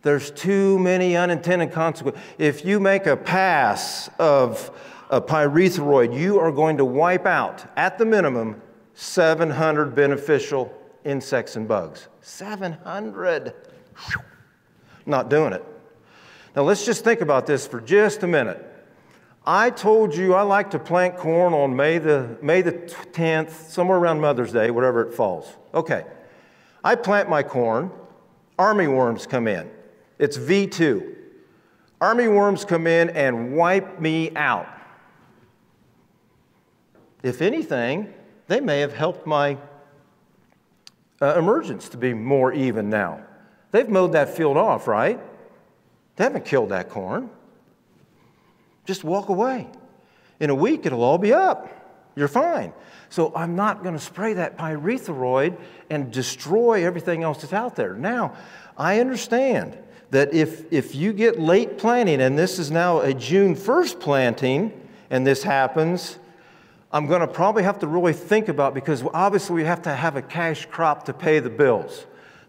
There's 0.02 0.32
too 0.32 0.80
many 0.80 1.18
unintended 1.18 1.72
consequences. 1.72 2.22
If 2.38 2.64
you 2.64 2.80
make 2.80 3.06
a 3.06 3.18
pass 3.18 4.10
of 4.20 4.72
a 5.10 5.20
pyrethroid, 5.20 6.18
you 6.18 6.40
are 6.40 6.52
going 6.52 6.78
to 6.78 6.86
wipe 6.86 7.26
out, 7.26 7.66
at 7.76 7.98
the 7.98 8.06
minimum, 8.06 8.62
700 8.94 9.96
beneficial 9.96 10.74
insects 11.04 11.56
and 11.56 11.68
bugs. 11.68 12.08
700. 12.22 13.54
Not 15.06 15.30
doing 15.30 15.54
it. 15.54 15.66
Now 16.60 16.66
let's 16.66 16.86
just 16.86 17.06
think 17.06 17.22
about 17.22 17.46
this 17.46 17.66
for 17.66 17.80
just 17.80 18.22
a 18.24 18.28
minute. 18.28 18.62
I 19.48 19.70
told 19.70 20.14
you 20.14 20.34
I 20.34 20.42
like 20.42 20.72
to 20.72 20.78
plant 20.78 21.16
corn 21.16 21.54
on 21.54 21.74
May 21.74 22.00
the, 22.00 22.38
May 22.42 22.62
the 22.62 22.74
10th, 22.74 23.52
somewhere 23.70 23.98
around 23.98 24.20
Mother's 24.20 24.52
Day, 24.52 24.70
whatever 24.70 25.08
it 25.08 25.14
falls. 25.14 25.48
Okay. 25.74 26.04
I 26.84 26.96
plant 26.96 27.30
my 27.30 27.44
corn, 27.44 27.92
army 28.58 28.88
worms 28.88 29.26
come 29.26 29.48
in. 29.48 29.72
It's 30.18 30.38
V2. 30.38 31.16
Army 32.02 32.28
worms 32.28 32.66
come 32.66 32.88
in 32.88 33.12
and 33.12 33.54
wipe 33.54 34.02
me 34.02 34.36
out. 34.36 34.68
If 37.24 37.42
anything, 37.42 38.14
they 38.48 38.60
may 38.60 38.82
have 38.82 38.92
helped 38.92 39.26
my 39.26 39.58
uh, 41.22 41.36
emergence 41.38 41.88
to 41.88 41.98
be 41.98 42.14
more 42.14 42.52
even 42.52 42.90
now. 42.90 43.24
They've 43.72 43.88
mowed 43.88 44.12
that 44.12 44.36
field 44.36 44.58
off, 44.58 44.86
right? 44.86 45.22
They 46.20 46.26
haven't 46.26 46.44
killed 46.44 46.70
that 46.70 46.90
corn. 46.90 47.30
Just 48.84 49.06
walk 49.06 49.30
away. 49.30 49.70
In 50.42 50.50
a 50.50 50.56
week, 50.56 50.86
it'll 50.86 51.02
all 51.02 51.18
be 51.18 51.32
up. 51.32 51.70
You're 52.14 52.28
fine. 52.28 52.74
So 53.08 53.32
I'm 53.34 53.56
not 53.56 53.84
going 53.84 53.94
to 53.94 54.02
spray 54.02 54.34
that 54.34 54.58
pyrethroid 54.58 55.58
and 55.90 56.12
destroy 56.12 56.86
everything 56.86 57.24
else 57.24 57.40
that's 57.40 57.54
out 57.54 57.78
there. 57.78 57.94
Now, 57.94 58.36
I 58.78 59.00
understand 59.00 59.78
that 60.10 60.34
if, 60.34 60.66
if 60.74 60.94
you 60.94 61.14
get 61.14 61.40
late 61.40 61.78
planting, 61.78 62.20
and 62.20 62.38
this 62.38 62.60
is 62.60 62.70
now 62.70 63.00
a 63.00 63.14
June 63.14 63.56
1st 63.56 64.02
planting, 64.02 64.90
and 65.10 65.26
this 65.26 65.42
happens, 65.42 66.20
I'm 66.92 67.08
going 67.08 67.22
to 67.22 67.28
probably 67.28 67.64
have 67.64 67.80
to 67.80 67.88
really 67.88 68.12
think 68.12 68.50
about 68.50 68.74
because 68.74 69.06
obviously 69.14 69.56
we 69.56 69.64
have 69.64 69.84
to 69.84 69.96
have 69.96 70.18
a 70.18 70.22
cash 70.22 70.66
crop 70.66 71.06
to 71.06 71.14
pay 71.14 71.40
the 71.40 71.50
bills. 71.50 72.06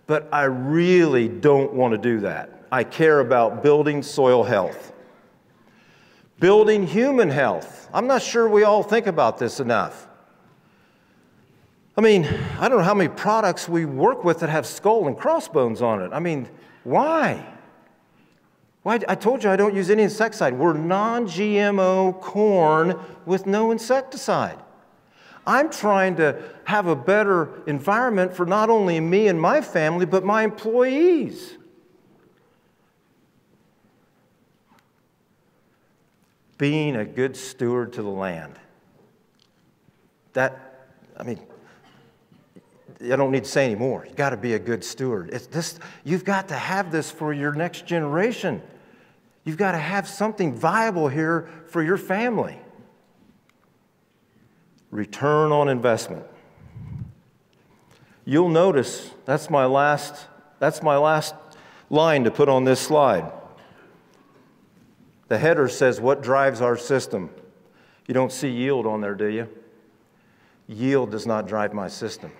But 0.08 0.28
I 0.32 0.42
really 0.42 1.28
don't 1.28 1.72
want 1.72 1.92
to 1.92 1.98
do 1.98 2.18
that. 2.22 2.59
I 2.72 2.84
care 2.84 3.20
about 3.20 3.62
building 3.62 4.02
soil 4.02 4.44
health, 4.44 4.92
building 6.38 6.86
human 6.86 7.28
health. 7.28 7.88
I'm 7.92 8.06
not 8.06 8.22
sure 8.22 8.48
we 8.48 8.62
all 8.62 8.82
think 8.82 9.06
about 9.06 9.38
this 9.38 9.58
enough. 9.58 10.06
I 11.96 12.00
mean, 12.00 12.24
I 12.58 12.68
don't 12.68 12.78
know 12.78 12.84
how 12.84 12.94
many 12.94 13.08
products 13.08 13.68
we 13.68 13.84
work 13.84 14.24
with 14.24 14.40
that 14.40 14.48
have 14.48 14.66
skull 14.66 15.08
and 15.08 15.18
crossbones 15.18 15.82
on 15.82 16.00
it. 16.00 16.12
I 16.12 16.20
mean, 16.20 16.48
why? 16.84 17.44
Why? 18.82 19.00
I 19.06 19.14
told 19.16 19.44
you 19.44 19.50
I 19.50 19.56
don't 19.56 19.74
use 19.74 19.90
any 19.90 20.04
insecticide. 20.04 20.54
We're 20.54 20.72
non 20.72 21.26
GMO 21.26 22.20
corn 22.20 22.98
with 23.26 23.46
no 23.46 23.70
insecticide. 23.70 24.58
I'm 25.46 25.70
trying 25.70 26.16
to 26.16 26.40
have 26.64 26.86
a 26.86 26.96
better 26.96 27.62
environment 27.66 28.34
for 28.34 28.46
not 28.46 28.70
only 28.70 29.00
me 29.00 29.26
and 29.26 29.40
my 29.40 29.60
family, 29.60 30.06
but 30.06 30.24
my 30.24 30.44
employees. 30.44 31.56
Being 36.60 36.94
a 36.94 37.06
good 37.06 37.38
steward 37.38 37.94
to 37.94 38.02
the 38.02 38.10
land. 38.10 38.58
That, 40.34 40.88
I 41.16 41.22
mean, 41.22 41.40
I 43.02 43.16
don't 43.16 43.32
need 43.32 43.44
to 43.44 43.50
say 43.50 43.64
anymore. 43.64 44.04
You 44.06 44.14
got 44.14 44.30
to 44.30 44.36
be 44.36 44.52
a 44.52 44.58
good 44.58 44.84
steward. 44.84 45.30
It's 45.32 45.46
this, 45.46 45.78
you've 46.04 46.26
got 46.26 46.48
to 46.48 46.54
have 46.54 46.92
this 46.92 47.10
for 47.10 47.32
your 47.32 47.54
next 47.54 47.86
generation. 47.86 48.60
You've 49.44 49.56
got 49.56 49.72
to 49.72 49.78
have 49.78 50.06
something 50.06 50.54
viable 50.54 51.08
here 51.08 51.48
for 51.66 51.82
your 51.82 51.96
family. 51.96 52.58
return 54.90 55.52
on 55.52 55.68
investment. 55.68 56.26
You'll 58.24 58.48
notice 58.48 59.10
that's 59.24 59.48
my 59.48 59.64
last, 59.64 60.26
that's 60.58 60.82
my 60.82 60.96
last 60.96 61.34
line 61.88 62.24
to 62.24 62.30
put 62.30 62.48
on 62.48 62.64
this 62.64 62.80
slide. 62.80 63.32
The 65.30 65.38
header 65.38 65.68
says, 65.68 66.00
What 66.00 66.22
drives 66.22 66.60
our 66.60 66.76
system? 66.76 67.30
You 68.08 68.14
don't 68.14 68.32
see 68.32 68.50
yield 68.50 68.84
on 68.84 69.00
there, 69.00 69.14
do 69.14 69.26
you? 69.26 69.48
Yield 70.66 71.12
does 71.12 71.24
not 71.24 71.46
drive 71.46 71.72
my 71.72 71.86
system. 71.86 72.32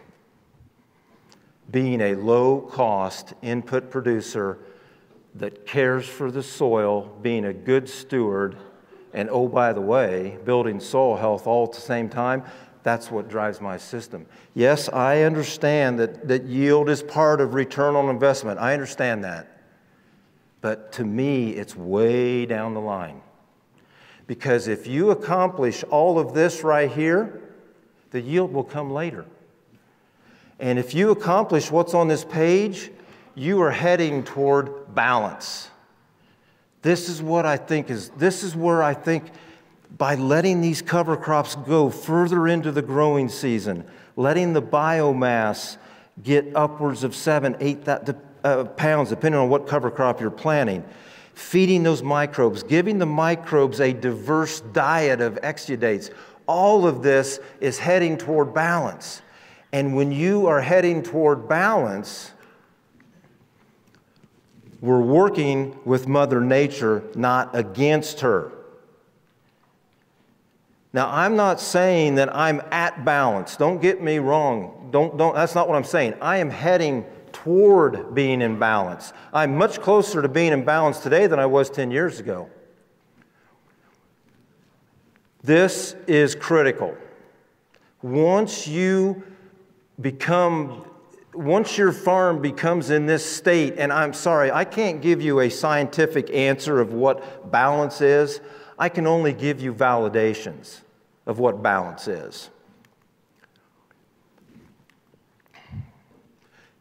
Being 1.71 2.01
a 2.01 2.17
low 2.17 2.61
cost 2.61 3.33
input 3.43 3.93
producer 3.93 4.59
that 5.37 5.69
cares 5.69 6.09
for 6.09 6.33
the 6.33 6.43
soil, 6.43 7.17
being 7.23 7.45
a 7.45 7.53
good 7.53 7.89
steward, 7.89 8.57
and 9.15 9.31
oh, 9.31 9.47
by 9.47 9.73
the 9.73 9.81
way, 9.81 10.39
building 10.45 10.81
soil 10.81 11.17
health 11.17 11.47
all 11.47 11.67
at 11.67 11.73
the 11.73 11.81
same 11.81 12.09
time, 12.09 12.43
that's 12.83 13.09
what 13.09 13.29
drives 13.29 13.61
my 13.61 13.77
system. 13.77 14.27
Yes, 14.53 14.89
I 14.89 15.23
understand 15.23 16.01
that, 16.01 16.27
that 16.27 16.43
yield 16.43 16.89
is 16.89 17.05
part 17.05 17.41
of 17.41 17.55
return 17.55 17.95
on 17.95 18.09
investment. 18.09 18.59
I 18.59 18.73
understand 18.73 19.23
that. 19.23 19.60
But 20.61 20.93
to 20.93 21.05
me, 21.05 21.51
it's 21.51 21.75
way 21.75 22.47
down 22.47 22.75
the 22.75 22.81
line. 22.81 23.23
Because 24.27 24.69
if 24.69 24.87
you 24.87 25.11
accomplish 25.11 25.83
all 25.85 26.19
of 26.19 26.35
this 26.35 26.63
right 26.63 26.91
here, 26.91 27.41
the 28.11 28.21
yield 28.21 28.53
will 28.53 28.65
come 28.65 28.93
later. 28.93 29.25
And 30.59 30.79
if 30.79 30.95
you 30.95 31.11
accomplish 31.11 31.71
what's 31.71 31.95
on 31.95 32.09
this 32.09 32.25
page, 32.25 32.91
you 33.35 33.61
are 33.63 33.71
heading 33.71 34.23
toward 34.23 34.95
balance. 34.95 35.71
This 36.83 37.09
is 37.09 37.23
what 37.23 37.47
I 37.47 37.57
think 37.57 37.91
is, 37.91 38.11
this 38.11 38.43
is 38.43 38.55
where 38.55 38.83
I 38.83 38.95
think 38.95 39.31
by 39.97 40.15
letting 40.15 40.61
these 40.61 40.83
cover 40.83 41.17
crops 41.17 41.55
go 41.55 41.91
further 41.91 42.47
into 42.47 42.71
the 42.71 42.83
growing 42.83 43.29
season, 43.29 43.85
letting 44.17 44.53
the 44.53 44.63
biomass 44.63 45.77
get 46.23 46.55
upwards 46.55 47.05
of 47.05 47.15
seven, 47.15 47.57
eight 47.61 47.85
uh, 48.45 48.65
pounds, 48.65 49.11
depending 49.11 49.41
on 49.41 49.49
what 49.49 49.67
cover 49.67 49.91
crop 49.91 50.21
you're 50.21 50.31
planting, 50.31 50.85
feeding 51.35 51.83
those 51.83 52.03
microbes, 52.03 52.63
giving 52.63 52.99
the 52.99 53.07
microbes 53.07 53.81
a 53.81 53.93
diverse 53.93 54.61
diet 54.61 55.21
of 55.21 55.35
exudates, 55.43 56.11
all 56.47 56.87
of 56.87 57.03
this 57.03 57.39
is 57.61 57.79
heading 57.79 58.19
toward 58.19 58.53
balance. 58.53 59.23
And 59.73 59.95
when 59.95 60.11
you 60.11 60.47
are 60.47 60.61
heading 60.61 61.03
toward 61.03 61.49
balance, 61.49 62.33
we're 64.81 65.01
working 65.01 65.79
with 65.85 66.09
Mother 66.09 66.41
Nature, 66.41 67.05
not 67.15 67.55
against 67.55 68.21
her. 68.21 68.53
Now, 70.93 71.09
I'm 71.09 71.37
not 71.37 71.61
saying 71.61 72.17
that 72.17 72.35
I'm 72.35 72.61
at 72.73 73.05
balance. 73.05 73.57
Don't 73.57 73.81
get 73.81 74.03
me 74.03 74.19
wrong. 74.19 74.89
Don't, 74.91 75.17
don't, 75.17 75.37
that's 75.37 75.55
not 75.55 75.69
what 75.69 75.77
I'm 75.77 75.85
saying. 75.85 76.15
I 76.21 76.39
am 76.39 76.51
heading 76.51 77.05
toward 77.45 78.15
being 78.15 78.43
in 78.43 78.59
balance. 78.59 79.13
I'm 79.33 79.57
much 79.57 79.81
closer 79.81 80.21
to 80.21 80.29
being 80.29 80.53
in 80.53 80.65
balance 80.65 80.99
today 80.99 81.27
than 81.27 81.39
I 81.39 81.47
was 81.47 81.71
10 81.71 81.91
years 81.91 82.21
ago. 82.21 82.51
This 85.43 85.95
is 86.07 86.35
critical. 86.35 86.97
Once 88.03 88.69
you 88.69 89.23
become, 90.01 90.85
once 91.33 91.79
your 91.79 91.93
farm 91.93 92.43
becomes 92.43 92.91
in 92.91 93.07
this 93.07 93.25
state, 93.25 93.75
and 93.79 93.91
I'm 93.91 94.13
sorry, 94.13 94.51
I 94.53 94.65
can't 94.65 95.01
give 95.01 95.23
you 95.23 95.41
a 95.41 95.49
scientific 95.49 96.31
answer 96.31 96.79
of 96.79 96.93
what 96.93 97.51
balance 97.51 98.03
is. 98.03 98.41
I 98.79 98.91
can 98.91 99.07
only 99.07 99.33
give 99.33 99.61
you 99.61 99.73
validations 99.73 100.81
of 101.27 101.39
what 101.39 101.63
balance 101.63 102.07
is. 102.07 102.51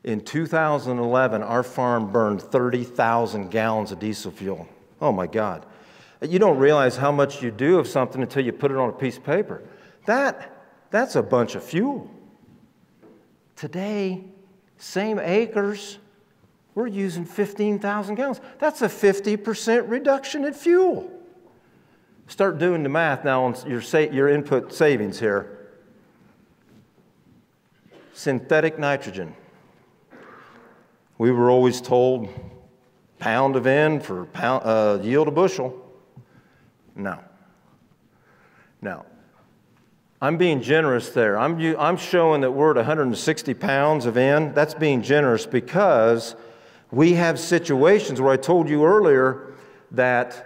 In 0.09 0.21
2011, 0.21 1.43
our 1.43 1.61
farm 1.61 2.11
burned 2.11 2.41
30,000 2.41 3.51
gallons 3.51 3.91
of 3.91 3.99
diesel 3.99 4.31
fuel. 4.31 4.67
Oh 4.99 5.11
my 5.11 5.27
God. 5.27 5.67
You 6.27 6.39
don't 6.39 6.57
realize 6.57 6.97
how 6.97 7.11
much 7.11 7.43
you 7.43 7.51
do 7.51 7.77
of 7.77 7.87
something 7.87 8.19
until 8.19 8.43
you 8.43 8.51
put 8.51 8.71
it 8.71 8.77
on 8.77 8.89
a 8.89 8.93
piece 8.93 9.17
of 9.17 9.23
paper. 9.23 9.61
That, 10.07 10.65
that's 10.89 11.15
a 11.15 11.21
bunch 11.21 11.53
of 11.53 11.63
fuel. 11.63 12.09
Today, 13.55 14.23
same 14.77 15.19
acres, 15.19 15.99
we're 16.73 16.87
using 16.87 17.23
15,000 17.23 18.15
gallons. 18.15 18.41
That's 18.57 18.81
a 18.81 18.87
50% 18.87 19.91
reduction 19.91 20.43
in 20.43 20.53
fuel. 20.53 21.07
Start 22.25 22.57
doing 22.57 22.81
the 22.81 22.89
math 22.89 23.23
now 23.23 23.43
on 23.43 23.55
your, 23.67 23.81
your 24.11 24.27
input 24.27 24.73
savings 24.73 25.19
here. 25.19 25.69
Synthetic 28.15 28.79
nitrogen. 28.79 29.35
We 31.19 31.31
were 31.31 31.51
always 31.51 31.81
told 31.81 32.29
pound 33.19 33.57
of 33.57 33.67
N 33.67 33.99
for 33.99 34.25
pound, 34.27 34.63
uh, 34.65 34.99
yield 35.03 35.27
a 35.27 35.31
bushel. 35.31 35.75
No. 36.95 37.19
No. 38.81 39.05
I'm 40.21 40.37
being 40.37 40.61
generous 40.61 41.09
there. 41.09 41.37
I'm, 41.37 41.59
I'm 41.77 41.97
showing 41.97 42.39
that 42.41 42.51
we're 42.51 42.71
at 42.71 42.77
160 42.77 43.53
pounds 43.55 44.05
of 44.05 44.15
N. 44.15 44.53
That's 44.53 44.73
being 44.73 45.01
generous 45.01 45.45
because 45.45 46.37
we 46.89 47.13
have 47.13 47.37
situations 47.37 48.21
where 48.21 48.31
I 48.31 48.37
told 48.37 48.69
you 48.69 48.85
earlier 48.85 49.53
that 49.91 50.45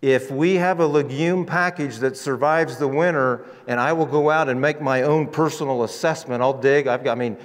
if 0.00 0.30
we 0.30 0.54
have 0.54 0.78
a 0.80 0.86
legume 0.86 1.44
package 1.44 1.98
that 1.98 2.16
survives 2.16 2.78
the 2.78 2.88
winter 2.88 3.44
and 3.66 3.78
I 3.78 3.92
will 3.92 4.06
go 4.06 4.30
out 4.30 4.48
and 4.48 4.60
make 4.60 4.80
my 4.80 5.02
own 5.02 5.26
personal 5.26 5.82
assessment, 5.82 6.40
I'll 6.40 6.58
dig. 6.58 6.86
I've 6.86 7.04
got, 7.04 7.12
I 7.12 7.20
mean, 7.20 7.36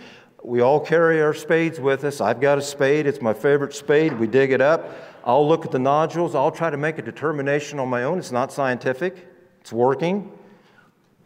we 0.45 0.61
all 0.61 0.79
carry 0.79 1.23
our 1.23 1.33
spades 1.33 1.79
with 1.79 2.03
us. 2.03 2.21
I've 2.21 2.39
got 2.39 2.59
a 2.59 2.61
spade, 2.61 3.07
it's 3.07 3.19
my 3.19 3.33
favorite 3.33 3.73
spade. 3.73 4.13
We 4.19 4.27
dig 4.27 4.51
it 4.51 4.61
up. 4.61 4.95
I'll 5.23 5.47
look 5.47 5.65
at 5.65 5.71
the 5.71 5.79
nodules. 5.79 6.35
I'll 6.35 6.51
try 6.51 6.69
to 6.69 6.77
make 6.77 6.99
a 6.99 7.01
determination 7.01 7.79
on 7.79 7.89
my 7.89 8.03
own. 8.03 8.19
It's 8.19 8.31
not 8.31 8.53
scientific, 8.53 9.27
it's 9.61 9.73
working. 9.73 10.31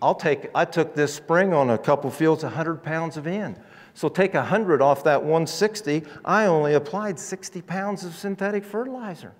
I'll 0.01 0.15
take, 0.15 0.49
I 0.55 0.63
took 0.63 0.95
this 0.95 1.13
spring 1.13 1.53
on 1.53 1.69
a 1.69 1.77
couple 1.77 2.09
fields 2.09 2.43
100 2.43 2.81
pounds 2.81 3.17
of 3.17 3.27
N. 3.27 3.59
So 3.93 4.07
take 4.07 4.35
100 4.35 4.81
off 4.81 5.03
that 5.03 5.21
160, 5.21 6.05
I 6.23 6.45
only 6.45 6.75
applied 6.75 7.19
60 7.19 7.61
pounds 7.63 8.05
of 8.05 8.15
synthetic 8.15 8.63
fertilizer. 8.63 9.33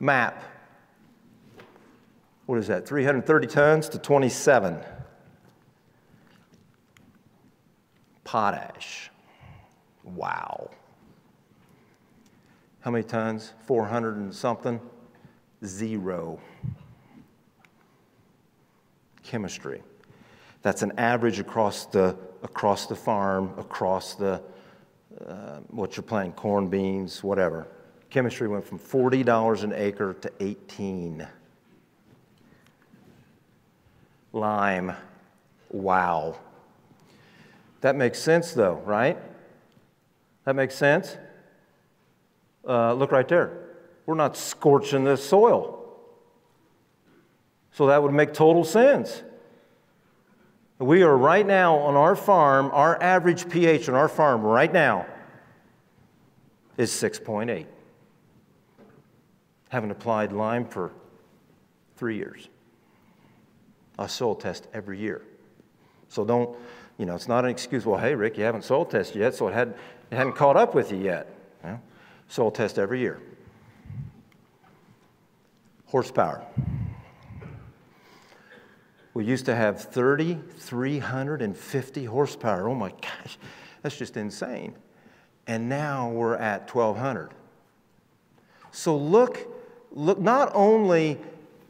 MAP. 0.00 0.42
What 2.46 2.58
is 2.58 2.68
that? 2.68 2.88
330 2.88 3.46
tons 3.46 3.90
to 3.90 3.98
27. 3.98 4.78
Potash. 8.26 9.08
Wow. 10.02 10.70
How 12.80 12.90
many 12.90 13.04
tons? 13.04 13.52
400 13.66 14.16
and 14.16 14.34
something? 14.34 14.80
Zero. 15.64 16.40
Chemistry. 19.22 19.80
That's 20.62 20.82
an 20.82 20.92
average 20.98 21.38
across 21.38 21.86
the, 21.86 22.16
across 22.42 22.86
the 22.86 22.96
farm, 22.96 23.54
across 23.58 24.16
the, 24.16 24.42
uh, 25.24 25.58
what 25.68 25.96
you're 25.96 26.02
planting, 26.02 26.32
corn, 26.32 26.66
beans, 26.66 27.22
whatever. 27.22 27.68
Chemistry 28.10 28.48
went 28.48 28.64
from 28.64 28.80
$40 28.80 29.62
an 29.62 29.72
acre 29.72 30.14
to 30.14 30.32
18. 30.40 31.24
Lime, 34.32 34.92
wow. 35.70 36.36
That 37.86 37.94
makes 37.94 38.18
sense 38.18 38.50
though, 38.50 38.82
right? 38.84 39.16
That 40.44 40.56
makes 40.56 40.74
sense? 40.74 41.16
Uh, 42.66 42.92
look 42.94 43.12
right 43.12 43.28
there. 43.28 43.60
We're 44.06 44.16
not 44.16 44.36
scorching 44.36 45.04
this 45.04 45.24
soil. 45.24 45.86
So 47.70 47.86
that 47.86 48.02
would 48.02 48.12
make 48.12 48.34
total 48.34 48.64
sense. 48.64 49.22
We 50.80 51.04
are 51.04 51.16
right 51.16 51.46
now 51.46 51.76
on 51.76 51.94
our 51.94 52.16
farm, 52.16 52.72
our 52.72 53.00
average 53.00 53.48
pH 53.48 53.88
on 53.88 53.94
our 53.94 54.08
farm 54.08 54.42
right 54.42 54.72
now 54.72 55.06
is 56.76 56.90
6.8 56.90 57.66
haven't 59.68 59.92
applied 59.92 60.32
lime 60.32 60.64
for 60.64 60.90
three 61.94 62.16
years. 62.16 62.48
I 63.96 64.08
soil 64.08 64.34
test 64.34 64.66
every 64.74 64.98
year. 64.98 65.22
So 66.08 66.24
don't, 66.24 66.56
you 66.98 67.06
know, 67.06 67.14
it's 67.14 67.28
not 67.28 67.44
an 67.44 67.50
excuse, 67.50 67.86
well, 67.86 68.00
hey, 68.00 68.14
Rick, 68.14 68.38
you 68.38 68.44
haven't 68.44 68.64
soil 68.64 68.84
tested 68.84 69.16
yet, 69.16 69.34
so 69.34 69.48
it, 69.48 69.54
had, 69.54 69.74
it 70.10 70.16
hadn't 70.16 70.34
caught 70.34 70.56
up 70.56 70.74
with 70.74 70.92
you 70.92 70.98
yet. 70.98 71.28
You? 71.64 71.80
Soil 72.28 72.50
test 72.50 72.78
every 72.78 73.00
year. 73.00 73.20
Horsepower. 75.86 76.44
We 79.14 79.24
used 79.24 79.46
to 79.46 79.54
have 79.54 79.80
3,350 79.80 82.04
horsepower. 82.04 82.68
Oh 82.68 82.74
my 82.74 82.90
gosh, 82.90 83.38
that's 83.82 83.96
just 83.96 84.16
insane. 84.16 84.74
And 85.46 85.68
now 85.68 86.10
we're 86.10 86.34
at 86.36 86.74
1,200. 86.74 87.30
So 88.72 88.96
look 88.96 89.46
look, 89.96 90.20
not 90.20 90.52
only 90.54 91.18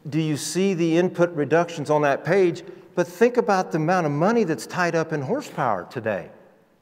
do 0.07 0.21
you 0.21 0.37
see 0.37 0.75
the 0.75 0.97
input 0.97 1.33
reductions 1.33 1.89
on 1.89 2.03
that 2.03 2.23
page? 2.23 2.63
But 2.97 3.07
think 3.07 3.37
about 3.37 3.71
the 3.71 3.77
amount 3.77 4.07
of 4.07 4.11
money 4.11 4.43
that's 4.43 4.65
tied 4.65 4.95
up 4.95 5.13
in 5.13 5.21
horsepower 5.21 5.87
today. 5.91 6.31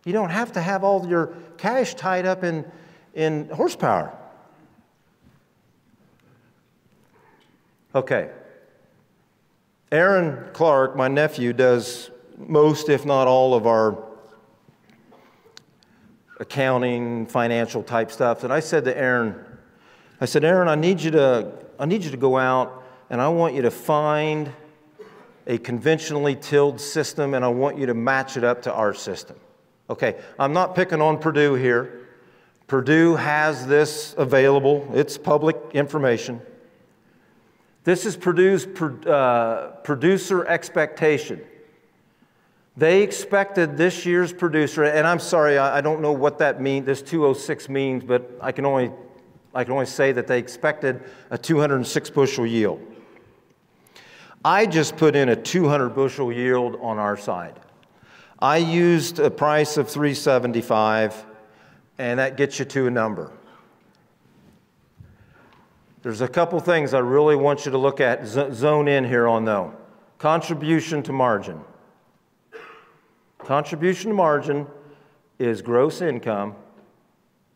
You 0.05 0.13
don't 0.13 0.29
have 0.29 0.53
to 0.53 0.61
have 0.61 0.81
all 0.81 1.05
your 1.05 1.33
cash 1.57 1.93
tied 1.93 2.25
up 2.25 2.41
in, 2.41 2.63
in 3.13 3.49
horsepower. 3.49 4.17
Okay. 7.93 8.29
Aaron 9.91 10.51
Clark, 10.53 10.95
my 10.95 11.09
nephew, 11.09 11.51
does 11.51 12.11
most, 12.37 12.87
if 12.87 13.05
not 13.05 13.27
all, 13.27 13.53
of 13.53 13.67
our 13.67 14.01
accounting, 16.39 17.25
financial 17.25 17.83
type 17.83 18.09
stuff. 18.09 18.45
And 18.45 18.53
I 18.53 18.61
said 18.61 18.85
to 18.85 18.97
Aaron, 18.97 19.35
I 20.21 20.25
said, 20.27 20.45
Aaron, 20.45 20.69
I 20.69 20.75
need 20.75 21.01
you 21.01 21.11
to, 21.11 21.51
I 21.77 21.85
need 21.85 22.05
you 22.05 22.11
to 22.11 22.15
go 22.15 22.37
out 22.37 22.85
and 23.09 23.19
I 23.19 23.27
want 23.27 23.53
you 23.53 23.63
to 23.63 23.71
find 23.71 24.53
a 25.47 25.57
conventionally 25.57 26.35
tilled 26.35 26.81
system 26.81 27.33
and 27.33 27.45
I 27.45 27.49
want 27.49 27.77
you 27.77 27.85
to 27.85 27.93
match 27.93 28.37
it 28.37 28.43
up 28.43 28.61
to 28.63 28.73
our 28.73 28.93
system. 28.93 29.37
Okay, 29.89 30.15
I'm 30.39 30.53
not 30.53 30.75
picking 30.75 31.01
on 31.01 31.19
Purdue 31.19 31.53
here. 31.53 32.07
Purdue 32.67 33.15
has 33.15 33.67
this 33.67 34.15
available, 34.17 34.89
it's 34.93 35.17
public 35.17 35.55
information. 35.73 36.41
This 37.83 38.07
is 38.07 38.17
Purdue's 38.17 38.65
uh, 39.05 39.73
producer 39.83 40.43
expectation. 40.47 41.39
They 42.75 43.03
expected 43.03 43.77
this 43.77 44.05
year's 44.05 44.33
producer, 44.33 44.83
and 44.83 45.05
I'm 45.05 45.19
sorry, 45.19 45.59
I, 45.59 45.77
I 45.77 45.81
don't 45.81 46.01
know 46.01 46.11
what 46.11 46.39
that 46.39 46.59
means, 46.59 46.87
this 46.87 47.03
206 47.03 47.69
means, 47.69 48.03
but 48.03 48.29
I 48.41 48.51
can 48.51 48.65
only, 48.65 48.91
I 49.53 49.63
can 49.63 49.73
only 49.73 49.85
say 49.85 50.11
that 50.11 50.25
they 50.25 50.39
expected 50.39 51.03
a 51.29 51.37
206 51.37 52.09
bushel 52.09 52.47
yield. 52.47 52.94
I 54.45 54.67
just 54.67 54.95
put 54.95 55.15
in 55.15 55.29
a 55.29 55.35
200 55.35 55.89
bushel 55.89 56.31
yield 56.31 56.77
on 56.79 56.99
our 56.99 57.17
side. 57.17 57.59
I 58.37 58.57
used 58.57 59.17
a 59.17 59.31
price 59.31 59.75
of 59.75 59.89
375, 59.89 61.25
and 61.97 62.19
that 62.19 62.37
gets 62.37 62.59
you 62.59 62.65
to 62.65 62.85
a 62.85 62.91
number. 62.91 63.31
There's 66.03 66.21
a 66.21 66.27
couple 66.27 66.59
things 66.59 66.93
I 66.93 66.99
really 66.99 67.35
want 67.35 67.65
you 67.65 67.71
to 67.71 67.79
look 67.79 67.99
at, 67.99 68.27
zone 68.27 68.87
in 68.87 69.03
here 69.03 69.27
on 69.27 69.45
though. 69.45 69.73
Contribution 70.19 71.01
to 71.01 71.11
margin. 71.11 71.59
Contribution 73.39 74.11
to 74.11 74.15
margin 74.15 74.67
is 75.39 75.63
gross 75.63 76.01
income 76.01 76.53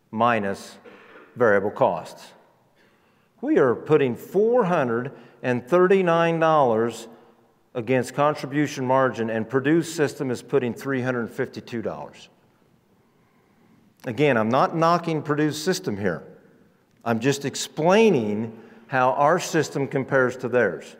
minus 0.09 0.79
variable 1.35 1.69
costs. 1.69 2.33
We 3.41 3.59
are 3.59 3.75
putting 3.75 4.15
$439 5.43 7.07
against 7.75 8.13
contribution 8.13 8.85
margin, 8.85 9.29
and 9.29 9.49
Purdue's 9.49 9.93
system 9.93 10.31
is 10.31 10.41
putting 10.41 10.73
$352. 10.73 12.27
Again, 14.05 14.37
I'm 14.37 14.49
not 14.49 14.75
knocking 14.75 15.21
Purdue's 15.21 15.61
system 15.61 15.97
here. 15.97 16.23
I'm 17.03 17.19
just 17.19 17.43
explaining 17.45 18.57
how 18.87 19.11
our 19.13 19.39
system 19.39 19.87
compares 19.87 20.35
to 20.37 20.49
theirs. 20.49 20.95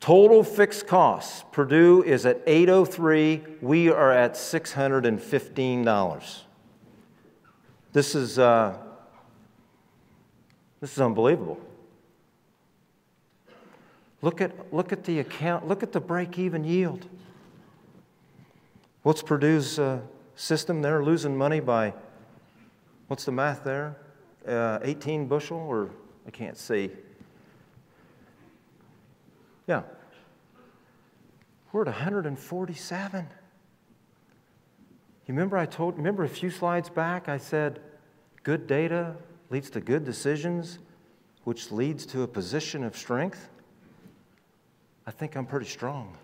Total 0.00 0.44
fixed 0.44 0.86
costs, 0.86 1.44
Purdue 1.50 2.02
is 2.02 2.26
at 2.26 2.42
803, 2.46 3.42
we 3.62 3.88
are 3.88 4.12
at 4.12 4.34
$615. 4.34 6.40
This 7.94 8.14
is, 8.14 8.38
uh, 8.38 8.76
this 10.80 10.92
is 10.92 11.00
unbelievable. 11.00 11.58
Look 14.24 14.40
at, 14.40 14.72
look 14.72 14.90
at 14.90 15.04
the 15.04 15.18
account, 15.18 15.68
look 15.68 15.82
at 15.82 15.92
the 15.92 16.00
break 16.00 16.38
even 16.38 16.64
yield. 16.64 17.06
What's 19.02 19.20
Purdue's 19.20 19.78
uh, 19.78 20.00
system? 20.34 20.80
They're 20.80 21.04
losing 21.04 21.36
money 21.36 21.60
by, 21.60 21.92
what's 23.08 23.26
the 23.26 23.32
math 23.32 23.64
there? 23.64 23.98
Uh, 24.48 24.78
18 24.80 25.26
bushel, 25.26 25.58
or 25.58 25.90
I 26.26 26.30
can't 26.30 26.56
see. 26.56 26.90
Yeah. 29.66 29.82
We're 31.70 31.82
at 31.82 31.88
147. 31.88 33.26
You 35.26 35.34
remember 35.34 35.58
I 35.58 35.66
told, 35.66 35.98
remember 35.98 36.24
a 36.24 36.30
few 36.30 36.48
slides 36.48 36.88
back 36.88 37.28
I 37.28 37.36
said 37.36 37.80
good 38.42 38.66
data 38.66 39.16
leads 39.50 39.68
to 39.68 39.82
good 39.82 40.06
decisions, 40.06 40.78
which 41.42 41.70
leads 41.70 42.06
to 42.06 42.22
a 42.22 42.26
position 42.26 42.84
of 42.84 42.96
strength? 42.96 43.50
I 45.06 45.10
think 45.10 45.36
I'm 45.36 45.44
pretty 45.46 45.66
strong. 45.66 46.16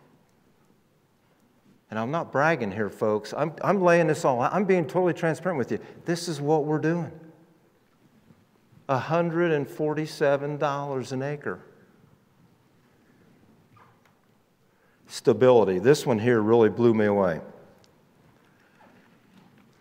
And 1.90 1.98
I'm 1.98 2.10
not 2.10 2.32
bragging 2.32 2.70
here, 2.70 2.88
folks. 2.88 3.34
I'm, 3.36 3.52
I'm 3.62 3.82
laying 3.82 4.06
this 4.06 4.24
all 4.24 4.40
out. 4.40 4.54
I'm 4.54 4.64
being 4.64 4.86
totally 4.86 5.12
transparent 5.12 5.58
with 5.58 5.70
you. 5.72 5.80
This 6.04 6.28
is 6.28 6.40
what 6.40 6.64
we're 6.64 6.78
doing 6.78 7.10
$147 8.88 11.12
an 11.12 11.22
acre. 11.22 11.58
Stability. 15.06 15.80
This 15.80 16.06
one 16.06 16.18
here 16.18 16.40
really 16.40 16.68
blew 16.68 16.94
me 16.94 17.06
away. 17.06 17.40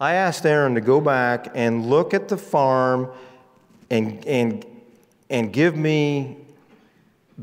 I 0.02 0.14
asked 0.14 0.46
Aaron 0.46 0.76
to 0.76 0.82
go 0.82 1.02
back 1.02 1.52
and 1.54 1.88
look 1.88 2.14
at 2.14 2.30
the 2.30 2.38
farm 2.38 3.12
and, 3.90 4.26
and, 4.26 4.66
and 5.30 5.52
give 5.52 5.76
me 5.76 6.38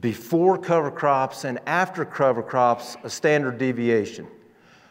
before 0.00 0.59
cover 0.59 0.90
crops 0.90 1.44
and 1.44 1.59
after 1.66 2.04
cover 2.04 2.42
crops 2.42 2.96
a 3.02 3.11
standard 3.11 3.59
deviation. 3.59 4.26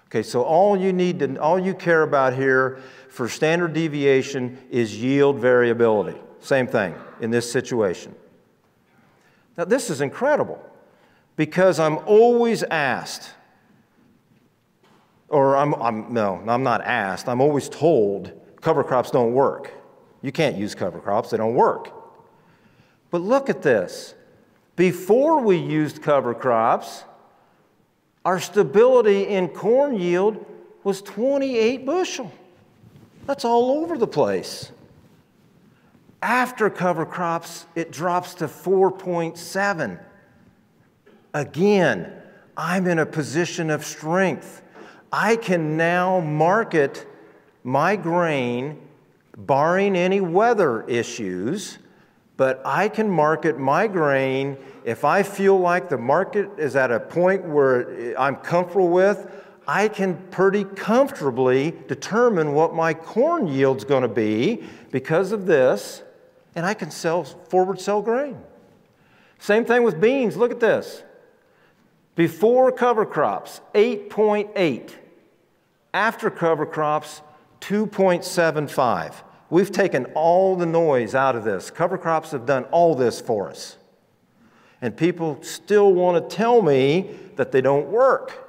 Okay, 0.08 0.24
so 0.24 0.44
all 0.44 0.78
you 0.78 0.94
need 0.94 1.20
to, 1.20 1.38
all 1.38 1.60
you 1.60 1.74
care 1.74 2.04
about 2.04 2.34
here 2.34 2.80
for 3.10 3.28
standard 3.28 3.74
deviation 3.74 4.58
is 4.70 5.02
yield 5.02 5.38
variability. 5.40 6.18
Same 6.40 6.68
thing 6.68 6.96
in 7.22 7.32
this 7.32 7.52
situation. 7.52 8.16
Now, 9.58 9.66
this 9.66 9.90
is 9.90 10.02
incredible 10.02 10.62
because 11.36 11.80
I'm 11.80 11.98
always 12.06 12.64
asked, 12.64 13.32
or 15.30 15.56
I'm, 15.56 15.74
I'm, 15.76 16.14
no, 16.14 16.42
I'm 16.48 16.64
not 16.64 16.82
asked, 16.82 17.28
I'm 17.28 17.42
always 17.42 17.70
told 17.70 18.32
cover 18.62 18.84
crops 18.84 19.12
don't 19.12 19.34
work. 19.34 19.72
You 20.22 20.32
can't 20.32 20.56
use 20.56 20.76
cover 20.76 21.00
crops, 21.00 21.30
they 21.30 21.38
don't 21.38 21.56
work. 21.56 21.92
But 23.12 23.22
look 23.22 23.50
at 23.50 23.62
this. 23.62 24.16
Before 24.76 25.42
we 25.42 25.58
used 25.58 26.02
cover 26.02 26.34
crops, 26.34 27.04
our 28.26 28.40
stability 28.40 29.28
in 29.28 29.50
corn 29.50 30.00
yield 30.00 30.46
was 30.84 31.02
28 31.02 31.86
bushel. 31.86 32.32
That's 33.26 33.46
all 33.46 33.72
over 33.82 33.98
the 33.98 34.08
place. 34.08 34.72
After 36.22 36.70
cover 36.70 37.06
crops, 37.06 37.66
it 37.76 37.92
drops 37.92 38.34
to 38.36 38.48
4.7. 38.48 40.00
Again, 41.34 42.14
I'm 42.58 42.88
in 42.88 43.00
a 43.00 43.06
position 43.06 43.70
of 43.70 43.86
strength. 43.86 44.62
I 45.12 45.36
can 45.36 45.78
now 45.78 46.20
market 46.20 47.08
my 47.64 47.96
grain, 47.96 48.82
barring 49.38 49.96
any 49.96 50.22
weather 50.22 50.84
issues, 50.84 51.78
but 52.38 52.62
I 52.66 52.90
can 52.90 53.10
market 53.10 53.58
my 53.58 53.88
grain 53.88 54.58
if 54.84 55.06
I 55.06 55.24
feel 55.24 55.58
like 55.58 55.90
the 55.90 55.98
market 55.98 56.50
is 56.58 56.76
at 56.76 56.92
a 56.92 57.00
point 57.00 57.46
where 57.46 58.18
I'm 58.20 58.36
comfortable 58.36 58.90
with. 58.90 59.32
I 59.68 59.88
can 59.88 60.18
pretty 60.30 60.64
comfortably 60.64 61.74
determine 61.88 62.54
what 62.54 62.76
my 62.76 62.94
corn 62.94 63.48
yield's 63.48 63.84
going 63.84 64.04
to 64.04 64.08
be 64.08 64.64
because 64.92 65.32
of 65.32 65.46
this 65.46 66.04
and 66.56 66.66
I 66.66 66.74
can 66.74 66.92
sell 66.92 67.24
forward 67.24 67.80
sell 67.80 68.02
grain. 68.02 68.38
Same 69.40 69.66
thing 69.66 69.84
with 69.84 70.00
beans. 70.00 70.38
Look 70.38 70.52
at 70.52 70.60
this. 70.60 71.04
Before 72.16 72.72
cover 72.72 73.06
crops, 73.06 73.60
8.8. 73.74 74.92
After 75.94 76.30
cover 76.30 76.66
crops, 76.66 77.22
2.75. 77.62 79.14
We've 79.50 79.72
taken 79.72 80.06
all 80.16 80.56
the 80.56 80.66
noise 80.66 81.14
out 81.16 81.36
of 81.36 81.44
this. 81.44 81.70
Cover 81.70 81.98
crops 81.98 82.32
have 82.32 82.46
done 82.46 82.64
all 82.66 82.96
this 82.96 83.22
for 83.22 83.50
us. 83.50 83.78
And 84.82 84.96
people 84.96 85.42
still 85.42 85.94
want 85.94 86.30
to 86.30 86.36
tell 86.36 86.62
me 86.62 87.16
that 87.36 87.52
they 87.52 87.62
don't 87.62 87.88
work. 87.88 88.42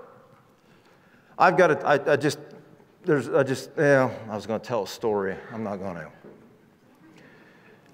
I've 1.38 1.56
got 1.56 1.68
to, 1.68 1.86
I, 1.86 2.12
I 2.12 2.16
just, 2.16 2.38
there's, 3.04 3.28
I 3.28 3.42
just, 3.42 3.70
yeah, 3.76 4.10
I 4.28 4.34
was 4.34 4.46
going 4.46 4.60
to 4.60 4.66
tell 4.66 4.84
a 4.84 4.88
story. 4.88 5.36
I'm 5.52 5.62
not 5.62 5.76
going 5.76 5.96
to. 5.96 6.10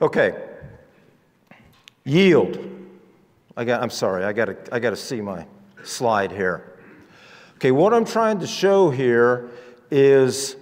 Okay. 0.00 0.48
Yield. 2.04 2.58
I 3.56 3.64
got, 3.64 3.82
I'm 3.82 3.90
sorry, 3.90 4.24
I 4.24 4.32
got 4.32 4.46
to 4.46 4.56
I 4.72 4.78
got 4.78 4.90
to 4.90 4.96
see 4.96 5.20
my 5.20 5.46
slide 5.84 6.32
here. 6.32 6.78
Okay, 7.56 7.70
what 7.70 7.92
I'm 7.92 8.04
trying 8.04 8.40
to 8.40 8.46
show 8.46 8.90
here 8.90 9.50
is 9.90 10.56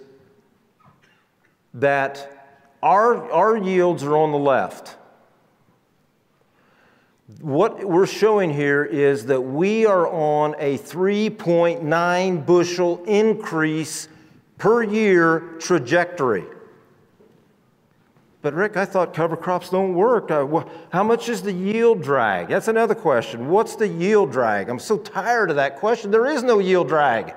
that 1.74 2.40
our, 2.82 3.30
our 3.30 3.56
yields 3.56 4.02
are 4.02 4.16
on 4.16 4.32
the 4.32 4.38
left. 4.38 4.96
What 7.40 7.84
we're 7.84 8.06
showing 8.06 8.52
here 8.52 8.84
is 8.84 9.26
that 9.26 9.40
we 9.40 9.86
are 9.86 10.08
on 10.08 10.56
a 10.58 10.78
3.9 10.78 12.46
bushel 12.46 13.04
increase 13.04 14.08
per 14.58 14.82
year 14.82 15.56
trajectory. 15.58 16.44
But 18.42 18.54
Rick, 18.54 18.76
I 18.76 18.86
thought 18.86 19.14
cover 19.14 19.36
crops 19.36 19.68
don't 19.70 19.94
work. 19.94 20.30
Uh, 20.30 20.64
how 20.90 21.02
much 21.02 21.28
is 21.28 21.42
the 21.42 21.52
yield 21.52 22.02
drag? 22.02 22.48
That's 22.48 22.68
another 22.68 22.94
question. 22.94 23.48
What's 23.48 23.76
the 23.76 23.86
yield 23.86 24.32
drag? 24.32 24.68
I'm 24.68 24.78
so 24.78 24.96
tired 24.96 25.50
of 25.50 25.56
that 25.56 25.76
question. 25.76 26.10
There 26.10 26.26
is 26.26 26.42
no 26.42 26.58
yield 26.58 26.88
drag. 26.88 27.34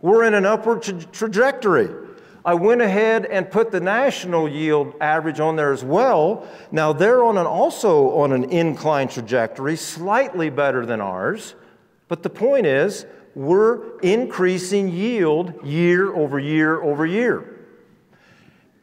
We're 0.00 0.24
in 0.24 0.34
an 0.34 0.46
upward 0.46 0.82
tra- 0.82 1.04
trajectory. 1.04 2.05
I 2.46 2.54
went 2.54 2.80
ahead 2.80 3.26
and 3.26 3.50
put 3.50 3.72
the 3.72 3.80
national 3.80 4.48
yield 4.48 4.94
average 5.00 5.40
on 5.40 5.56
there 5.56 5.72
as 5.72 5.84
well. 5.84 6.46
Now 6.72 6.94
they're 6.94 7.22
on 7.22 7.36
an, 7.36 7.46
also 7.46 8.16
on 8.16 8.32
an 8.32 8.44
incline 8.44 9.08
trajectory, 9.08 9.76
slightly 9.76 10.48
better 10.48 10.86
than 10.86 11.00
ours. 11.02 11.56
But 12.08 12.22
the 12.22 12.30
point 12.30 12.64
is, 12.64 13.04
we're 13.34 13.98
increasing 13.98 14.88
yield 14.88 15.66
year 15.66 16.14
over 16.14 16.38
year 16.38 16.80
over 16.82 17.04
year 17.04 17.52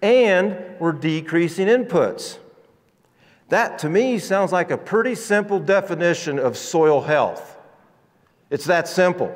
and 0.04 0.58
we're 0.80 0.92
decreasing 0.92 1.68
inputs. 1.68 2.38
That 3.48 3.80
to 3.80 3.90
me 3.90 4.20
sounds 4.20 4.52
like 4.52 4.70
a 4.70 4.78
pretty 4.78 5.16
simple 5.16 5.60
definition 5.60 6.38
of 6.38 6.58
soil 6.58 7.02
health. 7.02 7.58
It's 8.50 8.66
that 8.66 8.90
simple. 8.90 9.36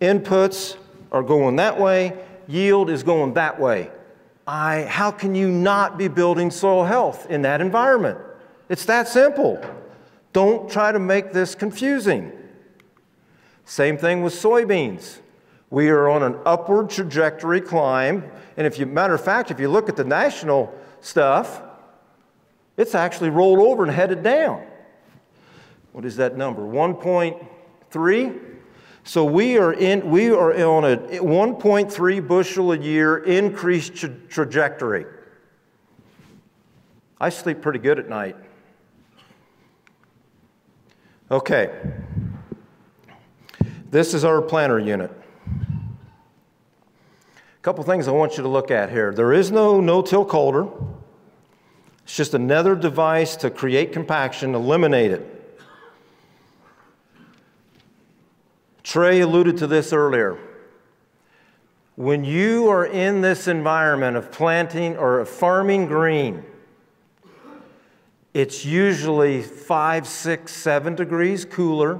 Inputs 0.00 0.76
are 1.12 1.22
going 1.22 1.56
that 1.56 1.78
way, 1.78 2.16
yield 2.46 2.90
is 2.90 3.02
going 3.02 3.34
that 3.34 3.60
way. 3.60 3.90
I, 4.46 4.82
how 4.82 5.10
can 5.10 5.34
you 5.34 5.48
not 5.48 5.96
be 5.96 6.08
building 6.08 6.50
soil 6.50 6.84
health 6.84 7.30
in 7.30 7.42
that 7.42 7.60
environment? 7.60 8.18
It's 8.68 8.84
that 8.86 9.08
simple. 9.08 9.60
Don't 10.32 10.70
try 10.70 10.92
to 10.92 10.98
make 10.98 11.32
this 11.32 11.54
confusing. 11.54 12.32
Same 13.64 13.96
thing 13.96 14.22
with 14.22 14.34
soybeans. 14.34 15.18
We 15.70 15.88
are 15.88 16.08
on 16.08 16.22
an 16.22 16.36
upward 16.44 16.90
trajectory 16.90 17.60
climb. 17.60 18.30
And 18.56 18.66
if 18.66 18.78
you, 18.78 18.86
matter 18.86 19.14
of 19.14 19.24
fact, 19.24 19.50
if 19.50 19.58
you 19.58 19.68
look 19.68 19.88
at 19.88 19.96
the 19.96 20.04
national 20.04 20.72
stuff, 21.00 21.62
it's 22.76 22.94
actually 22.94 23.30
rolled 23.30 23.60
over 23.60 23.84
and 23.84 23.92
headed 23.92 24.22
down. 24.22 24.66
What 25.92 26.04
is 26.04 26.16
that 26.16 26.36
number? 26.36 26.62
1.3? 26.62 28.53
So 29.06 29.26
we 29.26 29.58
are, 29.58 29.74
in, 29.74 30.10
we 30.10 30.30
are 30.30 30.54
on 30.66 30.84
a 30.84 30.96
1.3 30.96 32.26
bushel 32.26 32.72
a 32.72 32.78
year 32.78 33.18
increased 33.18 33.96
tra- 33.96 34.08
trajectory. 34.08 35.04
I 37.20 37.28
sleep 37.28 37.60
pretty 37.60 37.80
good 37.80 37.98
at 37.98 38.08
night. 38.08 38.34
Okay. 41.30 41.70
This 43.90 44.14
is 44.14 44.24
our 44.24 44.40
planter 44.40 44.78
unit 44.78 45.12
A 45.50 45.52
couple 47.62 47.84
things 47.84 48.08
I 48.08 48.10
want 48.10 48.38
you 48.38 48.42
to 48.42 48.48
look 48.48 48.70
at 48.70 48.90
here. 48.90 49.12
There 49.12 49.34
is 49.34 49.52
no 49.52 49.80
no-till 49.80 50.24
coulter. 50.24 50.66
It's 52.04 52.16
just 52.16 52.32
another 52.32 52.74
device 52.74 53.36
to 53.36 53.50
create 53.50 53.92
compaction, 53.92 54.54
eliminate 54.54 55.12
it. 55.12 55.33
Trey 58.84 59.20
alluded 59.20 59.56
to 59.58 59.66
this 59.66 59.92
earlier. 59.92 60.38
When 61.96 62.22
you 62.22 62.68
are 62.68 62.84
in 62.84 63.22
this 63.22 63.48
environment 63.48 64.16
of 64.16 64.30
planting 64.30 64.96
or 64.96 65.20
of 65.20 65.28
farming 65.28 65.86
green, 65.86 66.44
it's 68.34 68.64
usually 68.64 69.42
five, 69.42 70.06
six, 70.06 70.52
seven 70.52 70.94
degrees 70.94 71.44
cooler. 71.44 71.98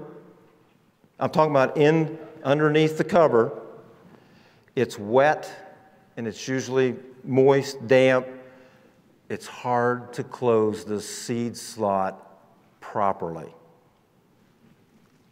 I'm 1.19 1.31
talking 1.31 1.53
about 1.53 1.77
in 1.77 2.19
underneath 2.45 2.99
the 2.99 3.05
cover 3.05 3.61
it's 4.77 4.99
wet 4.99 5.79
and 6.17 6.27
it's 6.27 6.49
usually 6.49 6.97
moist, 7.23 7.87
damp. 7.87 8.27
It's 9.29 9.47
hard 9.47 10.13
to 10.15 10.25
close 10.25 10.85
the 10.85 11.01
seed 11.01 11.57
slot 11.57 12.81
properly. 12.81 13.55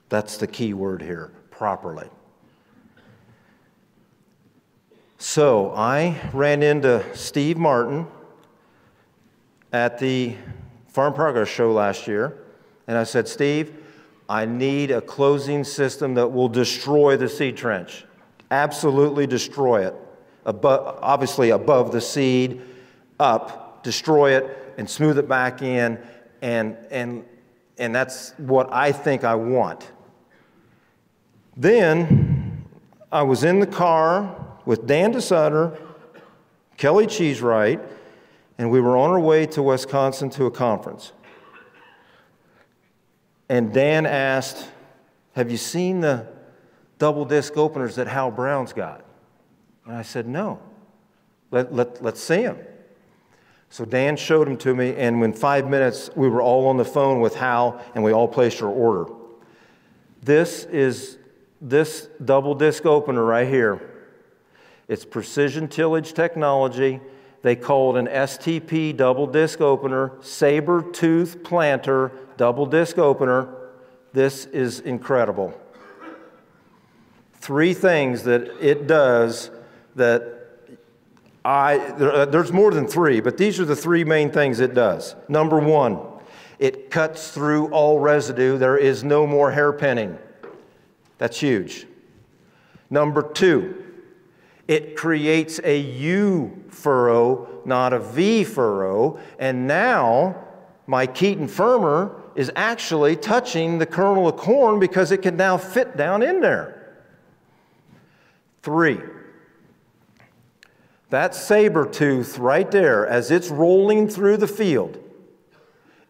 That's 0.09 0.37
the 0.37 0.47
key 0.47 0.75
word 0.75 1.03
here 1.03 1.33
properly. 1.63 2.09
So 5.19 5.71
I 5.77 6.21
ran 6.33 6.61
into 6.61 7.05
Steve 7.15 7.57
Martin 7.57 8.09
at 9.73 9.97
the 9.97 10.35
Farm 10.89 11.15
Progress 11.15 11.47
Show 11.47 11.71
last 11.71 12.09
year, 12.09 12.37
and 12.89 12.99
I 12.99 13.05
said, 13.05 13.29
Steve, 13.29 13.77
I 14.29 14.45
need 14.45 14.91
a 14.91 15.01
closing 15.01 15.63
system 15.63 16.15
that 16.15 16.27
will 16.27 16.49
destroy 16.49 17.17
the 17.17 17.29
seed 17.29 17.57
trench 17.57 18.07
absolutely 18.51 19.29
destroy 19.29 19.87
it. 19.87 19.95
Above, 20.45 20.99
obviously, 21.01 21.51
above 21.51 21.93
the 21.93 22.01
seed, 22.01 22.61
up, 23.21 23.85
destroy 23.85 24.37
it, 24.37 24.75
and 24.79 24.91
smooth 24.91 25.17
it 25.17 25.29
back 25.29 25.63
in. 25.63 25.97
And, 26.43 26.77
and, 26.91 27.25
and 27.79 27.95
that's 27.95 28.33
what 28.37 28.69
I 28.73 28.91
think 28.91 29.23
I 29.23 29.37
want. 29.37 29.89
Then 31.57 32.65
I 33.11 33.23
was 33.23 33.45
in 33.45 33.61
the 33.61 33.67
car 33.67 34.35
with 34.65 34.87
Dan 34.87 35.13
DeSutter, 35.13 35.79
Kelly 36.77 37.07
Cheesewright, 37.07 37.87
and 38.59 38.71
we 38.71 38.81
were 38.81 38.97
on 38.97 39.11
our 39.11 39.21
way 39.21 39.47
to 39.47 39.63
Wisconsin 39.63 40.31
to 40.31 40.47
a 40.47 40.51
conference. 40.51 41.13
And 43.49 43.73
Dan 43.73 44.07
asked, 44.07 44.69
Have 45.35 45.51
you 45.51 45.57
seen 45.57 46.01
the 46.01 46.27
double 46.99 47.25
disc 47.25 47.57
openers 47.57 47.97
that 47.97 48.07
Hal 48.07 48.31
Brown's 48.31 48.73
got? 48.73 49.05
And 49.85 49.97
I 49.97 50.03
said, 50.03 50.27
No. 50.27 50.61
Let, 51.51 51.75
let, 51.75 52.03
let's 52.03 52.21
see 52.21 52.43
them. 52.43 52.57
So 53.69 53.85
Dan 53.85 54.17
showed 54.17 54.47
them 54.47 54.57
to 54.59 54.75
me, 54.75 54.97
and 54.97 55.23
in 55.23 55.33
five 55.35 55.69
minutes, 55.69 56.09
we 56.15 56.29
were 56.29 56.41
all 56.41 56.67
on 56.67 56.79
the 56.79 56.85
phone 56.85 57.21
with 57.21 57.35
Hal, 57.35 57.83
and 57.95 58.03
we 58.03 58.13
all 58.13 58.29
placed 58.29 58.63
our 58.63 58.71
order. 58.71 59.13
This 60.23 60.65
is 60.65 61.19
this 61.63 62.09
double 62.23 62.55
disc 62.55 62.85
opener 62.85 63.25
right 63.25 63.49
here. 63.49 63.81
It's 64.89 65.07
precision 65.07 65.69
tillage 65.69 66.13
technology. 66.13 67.01
They 67.41 67.57
call 67.57 67.97
it 67.97 68.01
an 68.01 68.07
STP 68.09 68.95
double 68.95 69.27
disc 69.27 69.63
opener, 69.63 70.13
saber 70.21 70.83
tooth 70.93 71.43
planter 71.43 72.13
double 72.37 72.67
disc 72.67 72.99
opener. 72.99 73.49
This 74.13 74.45
is 74.45 74.81
incredible 74.81 75.59
three 77.43 77.75
things 77.75 78.23
that 78.23 78.43
it 78.65 78.87
does 78.87 79.51
that 79.97 80.39
I, 81.45 81.77
there's 81.99 82.53
more 82.53 82.71
than 82.71 82.87
three, 82.87 83.21
but 83.21 83.37
these 83.37 83.59
are 83.59 83.65
the 83.65 83.75
three 83.75 84.05
main 84.05 84.31
things 84.31 84.61
it 84.61 84.75
does. 84.75 85.17
Number 85.29 85.59
one, 85.59 85.99
it 86.61 86.89
cuts 86.89 87.33
through 87.33 87.73
all 87.73 87.99
residue. 87.99 88.59
There 88.59 88.77
is 88.77 89.03
no 89.03 89.27
more 89.27 89.51
hairpinning. 89.51 90.19
That's 91.23 91.39
huge. 91.39 91.87
Number 92.91 93.23
two, 93.23 93.81
it 94.67 94.97
creates 94.97 95.61
a 95.63 95.79
U 95.79 96.65
furrow, 96.69 97.63
not 97.65 97.93
a 97.93 98.01
V 98.01 98.43
furrow. 98.43 99.21
And 99.39 99.69
now 99.69 100.35
my 100.89 101.07
Keeton 101.07 101.47
Firmer 101.47 102.21
is 102.35 102.51
actually 102.57 103.15
touching 103.15 103.79
the 103.79 103.87
kernel 103.87 104.27
of 104.27 104.37
corn 104.37 104.81
because 104.81 105.13
it 105.13 105.19
can 105.19 105.37
now 105.37 105.57
fit 105.59 105.97
down 105.97 106.25
in 106.25 106.41
there. 106.41 107.05
Three, 108.65 108.99
that 111.11 111.37
saber 111.37 111.87
tooth 111.87 112.37
right 112.37 112.69
there, 112.69 113.07
as 113.07 113.31
it's 113.31 113.49
rolling 113.49 114.09
through 114.09 114.39
the 114.39 114.49
field, 114.49 114.99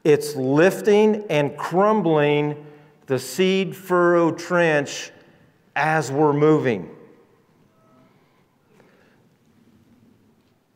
it's 0.05 0.35
lifting 0.37 1.27
and 1.29 1.55
crumbling 1.59 2.65
the 3.13 3.19
seed 3.19 3.77
furrow 3.77 4.33
trench 4.33 5.11
as 5.77 6.11
we're 6.11 6.33
moving. 6.33 6.89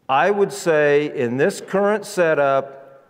I 0.06 0.30
would 0.30 0.52
say 0.52 1.16
in 1.16 1.38
this 1.38 1.62
current 1.62 2.04
setup 2.04 3.06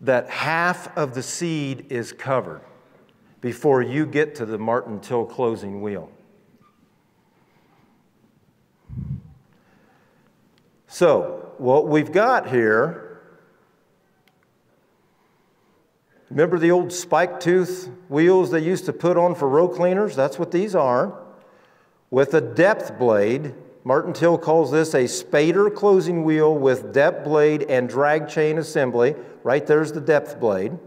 that 0.00 0.30
half 0.30 0.96
of 0.96 1.14
the 1.14 1.22
seed 1.24 1.86
is 1.90 2.12
covered 2.12 2.60
before 3.40 3.82
you 3.82 4.06
get 4.06 4.36
to 4.36 4.46
the 4.46 4.56
Martin 4.56 5.00
Till 5.00 5.24
closing 5.24 5.82
wheel. 5.82 6.12
So, 10.86 11.54
what 11.58 11.88
we've 11.88 12.12
got 12.12 12.50
here, 12.50 13.09
remember 16.30 16.58
the 16.58 16.70
old 16.70 16.92
spike 16.92 17.40
tooth 17.40 17.90
wheels 18.08 18.50
they 18.50 18.60
used 18.60 18.86
to 18.86 18.92
put 18.92 19.16
on 19.16 19.34
for 19.34 19.48
row 19.48 19.68
cleaners? 19.68 20.16
That's 20.16 20.38
what 20.38 20.50
these 20.50 20.74
are. 20.74 21.18
With 22.10 22.34
a 22.34 22.40
depth 22.40 22.98
blade 22.98 23.54
Martin 23.82 24.12
Till 24.12 24.36
calls 24.36 24.70
this 24.70 24.94
a 24.94 25.04
spader 25.04 25.74
closing 25.74 26.22
wheel 26.22 26.54
with 26.54 26.92
depth 26.92 27.24
blade 27.24 27.62
and 27.62 27.88
drag 27.88 28.28
chain 28.28 28.58
assembly. 28.58 29.14
Right 29.42 29.66
there's 29.66 29.92
the 29.92 30.00
depth 30.00 30.38
blade. 30.38 30.78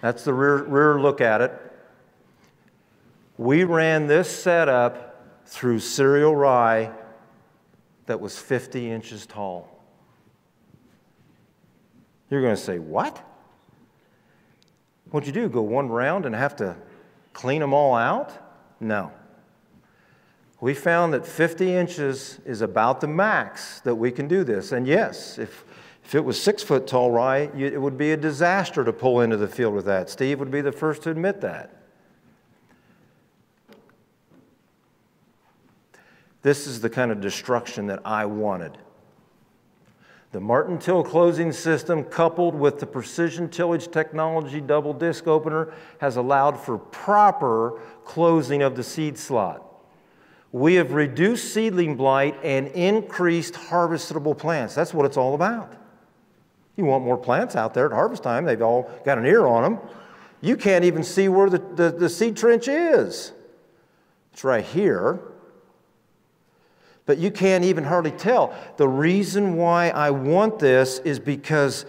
That's 0.00 0.24
the 0.24 0.32
rear, 0.32 0.62
rear 0.64 1.00
look 1.00 1.20
at 1.20 1.40
it. 1.40 1.52
We 3.36 3.64
ran 3.64 4.06
this 4.06 4.28
setup 4.30 5.44
through 5.44 5.80
cereal 5.80 6.34
rye 6.34 6.92
that 8.06 8.20
was 8.20 8.38
50 8.38 8.90
inches 8.90 9.26
tall. 9.26 9.77
You're 12.30 12.42
going 12.42 12.56
to 12.56 12.60
say, 12.60 12.78
What? 12.78 13.24
What'd 15.10 15.26
you 15.26 15.32
do? 15.32 15.48
Go 15.48 15.62
one 15.62 15.88
round 15.88 16.26
and 16.26 16.34
have 16.34 16.56
to 16.56 16.76
clean 17.32 17.60
them 17.60 17.72
all 17.72 17.94
out? 17.94 18.32
No. 18.80 19.10
We 20.60 20.74
found 20.74 21.14
that 21.14 21.24
50 21.24 21.74
inches 21.74 22.40
is 22.44 22.60
about 22.62 23.00
the 23.00 23.06
max 23.06 23.80
that 23.80 23.94
we 23.94 24.10
can 24.10 24.28
do 24.28 24.44
this. 24.44 24.72
And 24.72 24.86
yes, 24.86 25.38
if, 25.38 25.64
if 26.04 26.14
it 26.14 26.24
was 26.24 26.40
six 26.40 26.62
foot 26.62 26.86
tall 26.86 27.10
rye, 27.10 27.50
it 27.56 27.80
would 27.80 27.96
be 27.96 28.12
a 28.12 28.16
disaster 28.16 28.84
to 28.84 28.92
pull 28.92 29.20
into 29.20 29.36
the 29.36 29.48
field 29.48 29.74
with 29.74 29.86
that. 29.86 30.10
Steve 30.10 30.40
would 30.40 30.50
be 30.50 30.60
the 30.60 30.72
first 30.72 31.02
to 31.02 31.10
admit 31.10 31.40
that. 31.40 31.74
This 36.42 36.66
is 36.66 36.80
the 36.80 36.90
kind 36.90 37.10
of 37.10 37.20
destruction 37.20 37.86
that 37.86 38.00
I 38.04 38.26
wanted. 38.26 38.78
The 40.30 40.40
Martin 40.40 40.78
Till 40.78 41.02
closing 41.02 41.52
system, 41.52 42.04
coupled 42.04 42.54
with 42.54 42.80
the 42.80 42.86
precision 42.86 43.48
tillage 43.48 43.90
technology 43.90 44.60
double 44.60 44.92
disc 44.92 45.26
opener, 45.26 45.72
has 46.00 46.16
allowed 46.16 46.60
for 46.60 46.76
proper 46.76 47.80
closing 48.04 48.62
of 48.62 48.76
the 48.76 48.82
seed 48.82 49.18
slot. 49.18 49.64
We 50.52 50.74
have 50.74 50.92
reduced 50.92 51.52
seedling 51.52 51.96
blight 51.96 52.36
and 52.42 52.68
increased 52.68 53.54
harvestable 53.54 54.36
plants. 54.36 54.74
That's 54.74 54.92
what 54.92 55.06
it's 55.06 55.16
all 55.16 55.34
about. 55.34 55.74
You 56.76 56.84
want 56.84 57.04
more 57.04 57.18
plants 57.18 57.56
out 57.56 57.74
there 57.74 57.86
at 57.86 57.92
harvest 57.92 58.22
time, 58.22 58.44
they've 58.44 58.60
all 58.60 58.90
got 59.04 59.18
an 59.18 59.26
ear 59.26 59.46
on 59.46 59.62
them. 59.62 59.80
You 60.40 60.56
can't 60.56 60.84
even 60.84 61.02
see 61.02 61.28
where 61.28 61.50
the, 61.50 61.58
the, 61.58 61.90
the 61.90 62.08
seed 62.08 62.36
trench 62.36 62.68
is. 62.68 63.32
It's 64.32 64.44
right 64.44 64.64
here 64.64 65.20
but 67.08 67.16
you 67.16 67.30
can't 67.30 67.64
even 67.64 67.84
hardly 67.84 68.10
tell. 68.10 68.54
The 68.76 68.86
reason 68.86 69.56
why 69.56 69.88
I 69.88 70.10
want 70.10 70.58
this 70.58 70.98
is 70.98 71.18
because 71.18 71.86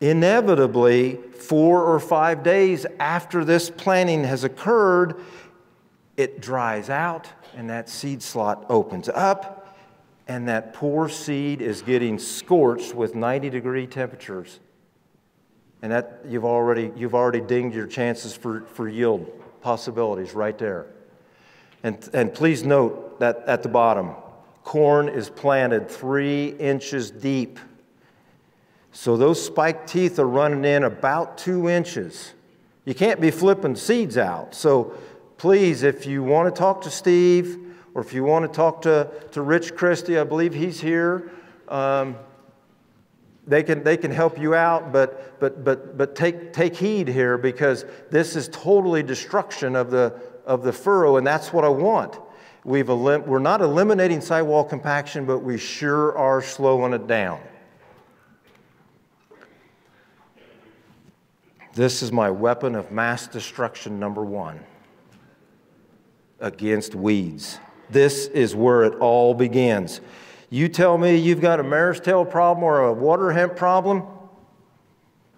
inevitably, 0.00 1.20
four 1.38 1.84
or 1.84 2.00
five 2.00 2.42
days 2.42 2.84
after 2.98 3.44
this 3.44 3.70
planting 3.70 4.24
has 4.24 4.42
occurred, 4.42 5.22
it 6.16 6.40
dries 6.40 6.90
out 6.90 7.28
and 7.56 7.70
that 7.70 7.88
seed 7.88 8.24
slot 8.24 8.66
opens 8.68 9.08
up, 9.08 9.76
and 10.26 10.48
that 10.48 10.74
poor 10.74 11.08
seed 11.08 11.62
is 11.62 11.82
getting 11.82 12.18
scorched 12.18 12.92
with 12.92 13.14
90 13.14 13.50
degree 13.50 13.86
temperatures. 13.86 14.58
And 15.80 15.92
that 15.92 16.22
you've 16.26 16.44
already, 16.44 16.90
you've 16.96 17.14
already 17.14 17.40
dinged 17.40 17.76
your 17.76 17.86
chances 17.86 18.34
for, 18.34 18.62
for 18.62 18.88
yield 18.88 19.30
possibilities 19.60 20.34
right 20.34 20.58
there. 20.58 20.86
And, 21.84 22.08
and 22.14 22.34
please 22.34 22.64
note 22.64 23.20
that 23.20 23.44
at 23.46 23.62
the 23.62 23.68
bottom, 23.68 24.14
corn 24.64 25.08
is 25.08 25.28
planted 25.28 25.88
three 25.88 26.48
inches 26.48 27.10
deep. 27.10 27.60
So 28.92 29.16
those 29.16 29.44
spike 29.44 29.86
teeth 29.86 30.18
are 30.18 30.26
running 30.26 30.64
in 30.64 30.84
about 30.84 31.38
two 31.38 31.68
inches. 31.68 32.32
You 32.84 32.94
can't 32.94 33.20
be 33.20 33.30
flipping 33.30 33.76
seeds 33.76 34.16
out. 34.16 34.54
So 34.54 34.96
please, 35.36 35.82
if 35.82 36.06
you 36.06 36.22
want 36.22 36.52
to 36.52 36.58
talk 36.58 36.82
to 36.82 36.90
Steve 36.90 37.58
or 37.94 38.02
if 38.02 38.12
you 38.12 38.24
want 38.24 38.50
to 38.50 38.56
talk 38.56 38.82
to, 38.82 39.10
to 39.32 39.42
Rich 39.42 39.74
Christie, 39.74 40.18
I 40.18 40.24
believe 40.24 40.54
he's 40.54 40.80
here. 40.80 41.30
Um, 41.68 42.16
they 43.46 43.62
can, 43.62 43.84
they 43.84 43.96
can 43.96 44.10
help 44.10 44.38
you 44.38 44.54
out, 44.54 44.92
but, 44.92 45.38
but, 45.38 45.64
but, 45.64 45.98
but 45.98 46.16
take, 46.16 46.52
take 46.52 46.74
heed 46.74 47.08
here 47.08 47.36
because 47.36 47.84
this 48.10 48.36
is 48.36 48.48
totally 48.48 49.02
destruction 49.02 49.76
of 49.76 49.90
the, 49.90 50.18
of 50.46 50.62
the 50.62 50.72
furrow, 50.72 51.16
and 51.16 51.26
that's 51.26 51.52
what 51.52 51.64
I 51.64 51.68
want. 51.68 52.18
We've 52.64 52.88
elim- 52.88 53.26
we're 53.26 53.40
not 53.40 53.60
eliminating 53.60 54.22
sidewall 54.22 54.64
compaction, 54.64 55.26
but 55.26 55.40
we 55.40 55.58
sure 55.58 56.16
are 56.16 56.40
slowing 56.40 56.94
it 56.94 57.06
down. 57.06 57.40
This 61.74 62.02
is 62.02 62.10
my 62.10 62.30
weapon 62.30 62.74
of 62.74 62.90
mass 62.90 63.26
destruction 63.26 63.98
number 63.98 64.24
one 64.24 64.60
against 66.40 66.94
weeds. 66.94 67.58
This 67.90 68.26
is 68.28 68.54
where 68.54 68.84
it 68.84 68.94
all 68.94 69.34
begins. 69.34 70.00
You 70.48 70.68
tell 70.68 70.96
me 70.96 71.16
you've 71.16 71.40
got 71.40 71.60
a 71.60 71.62
mare's 71.64 72.00
tail 72.00 72.24
problem 72.24 72.64
or 72.64 72.84
a 72.84 72.92
water 72.92 73.30
hemp 73.32 73.56
problem, 73.56 74.04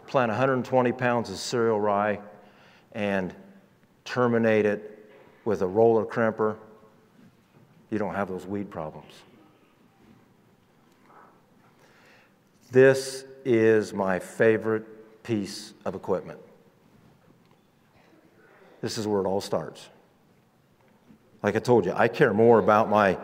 plant 0.07 0.29
120 0.31 0.93
pounds 0.93 1.31
of 1.31 1.39
cereal 1.39 1.81
rye 1.81 2.21
and 2.93 3.35
terminate 4.05 4.67
it 4.67 5.11
with 5.45 5.63
a 5.63 5.67
roller 5.67 6.05
crimper 6.05 6.57
you 7.91 7.99
don't 7.99 8.15
have 8.15 8.29
those 8.29 8.47
weed 8.47 8.71
problems. 8.71 9.13
This 12.71 13.25
is 13.45 13.93
my 13.93 14.19
favorite 14.19 15.23
piece 15.23 15.73
of 15.85 15.95
equipment. 15.95 16.41
This 18.81 18.99
is 18.99 19.07
where 19.07 19.21
it 19.21 19.27
all 19.27 19.41
starts. 19.41 19.89
Like 21.43 21.57
I 21.57 21.61
told 21.61 21.85
you, 21.85 21.93
I 21.95 22.09
care 22.09 22.33
more 22.33 22.59
about 22.59 22.89
my 22.89 23.19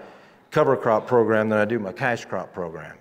cover 0.50 0.76
crop 0.76 1.06
program 1.06 1.48
than 1.48 1.58
I 1.58 1.64
do 1.64 1.78
my 1.78 1.92
cash 1.92 2.24
crop 2.24 2.52
program. 2.52 2.96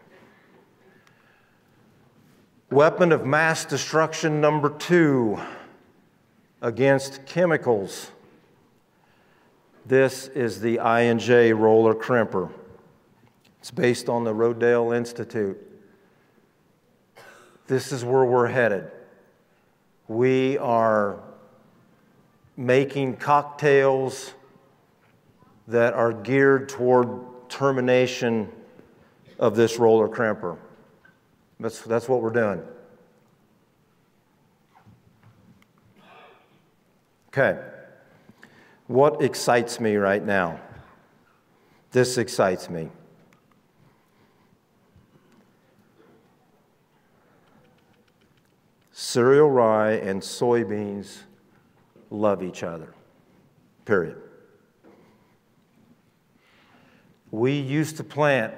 Weapon 2.71 3.11
of 3.11 3.25
mass 3.25 3.65
destruction 3.65 4.39
number 4.39 4.69
two 4.69 5.39
against 6.61 7.25
chemicals 7.25 8.11
this 9.85 10.27
is 10.27 10.61
the 10.61 10.79
I&J 10.79 11.53
roller 11.53 11.93
crimper. 11.93 12.51
It's 13.59 13.71
based 13.71 14.09
on 14.09 14.23
the 14.23 14.33
Rodale 14.33 14.95
Institute. 14.95 15.57
This 17.67 17.91
is 17.91 18.03
where 18.03 18.25
we're 18.25 18.47
headed. 18.47 18.91
We 20.07 20.57
are 20.57 21.19
making 22.57 23.17
cocktails 23.17 24.33
that 25.67 25.93
are 25.93 26.11
geared 26.11 26.69
toward 26.69 27.49
termination 27.49 28.51
of 29.39 29.55
this 29.55 29.77
roller 29.79 30.07
crimper. 30.07 30.57
That's, 31.59 31.81
that's 31.81 32.09
what 32.09 32.21
we're 32.21 32.31
doing. 32.31 32.61
Okay. 37.29 37.70
What 38.91 39.21
excites 39.21 39.79
me 39.79 39.95
right 39.95 40.21
now? 40.21 40.59
This 41.93 42.17
excites 42.17 42.69
me. 42.69 42.89
Cereal 48.91 49.49
rye 49.49 49.91
and 49.91 50.21
soybeans 50.21 51.19
love 52.09 52.43
each 52.43 52.63
other, 52.63 52.93
period. 53.85 54.17
We 57.31 57.53
used 57.53 57.95
to 57.95 58.03
plant 58.03 58.53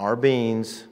our 0.00 0.16
beans 0.16 0.88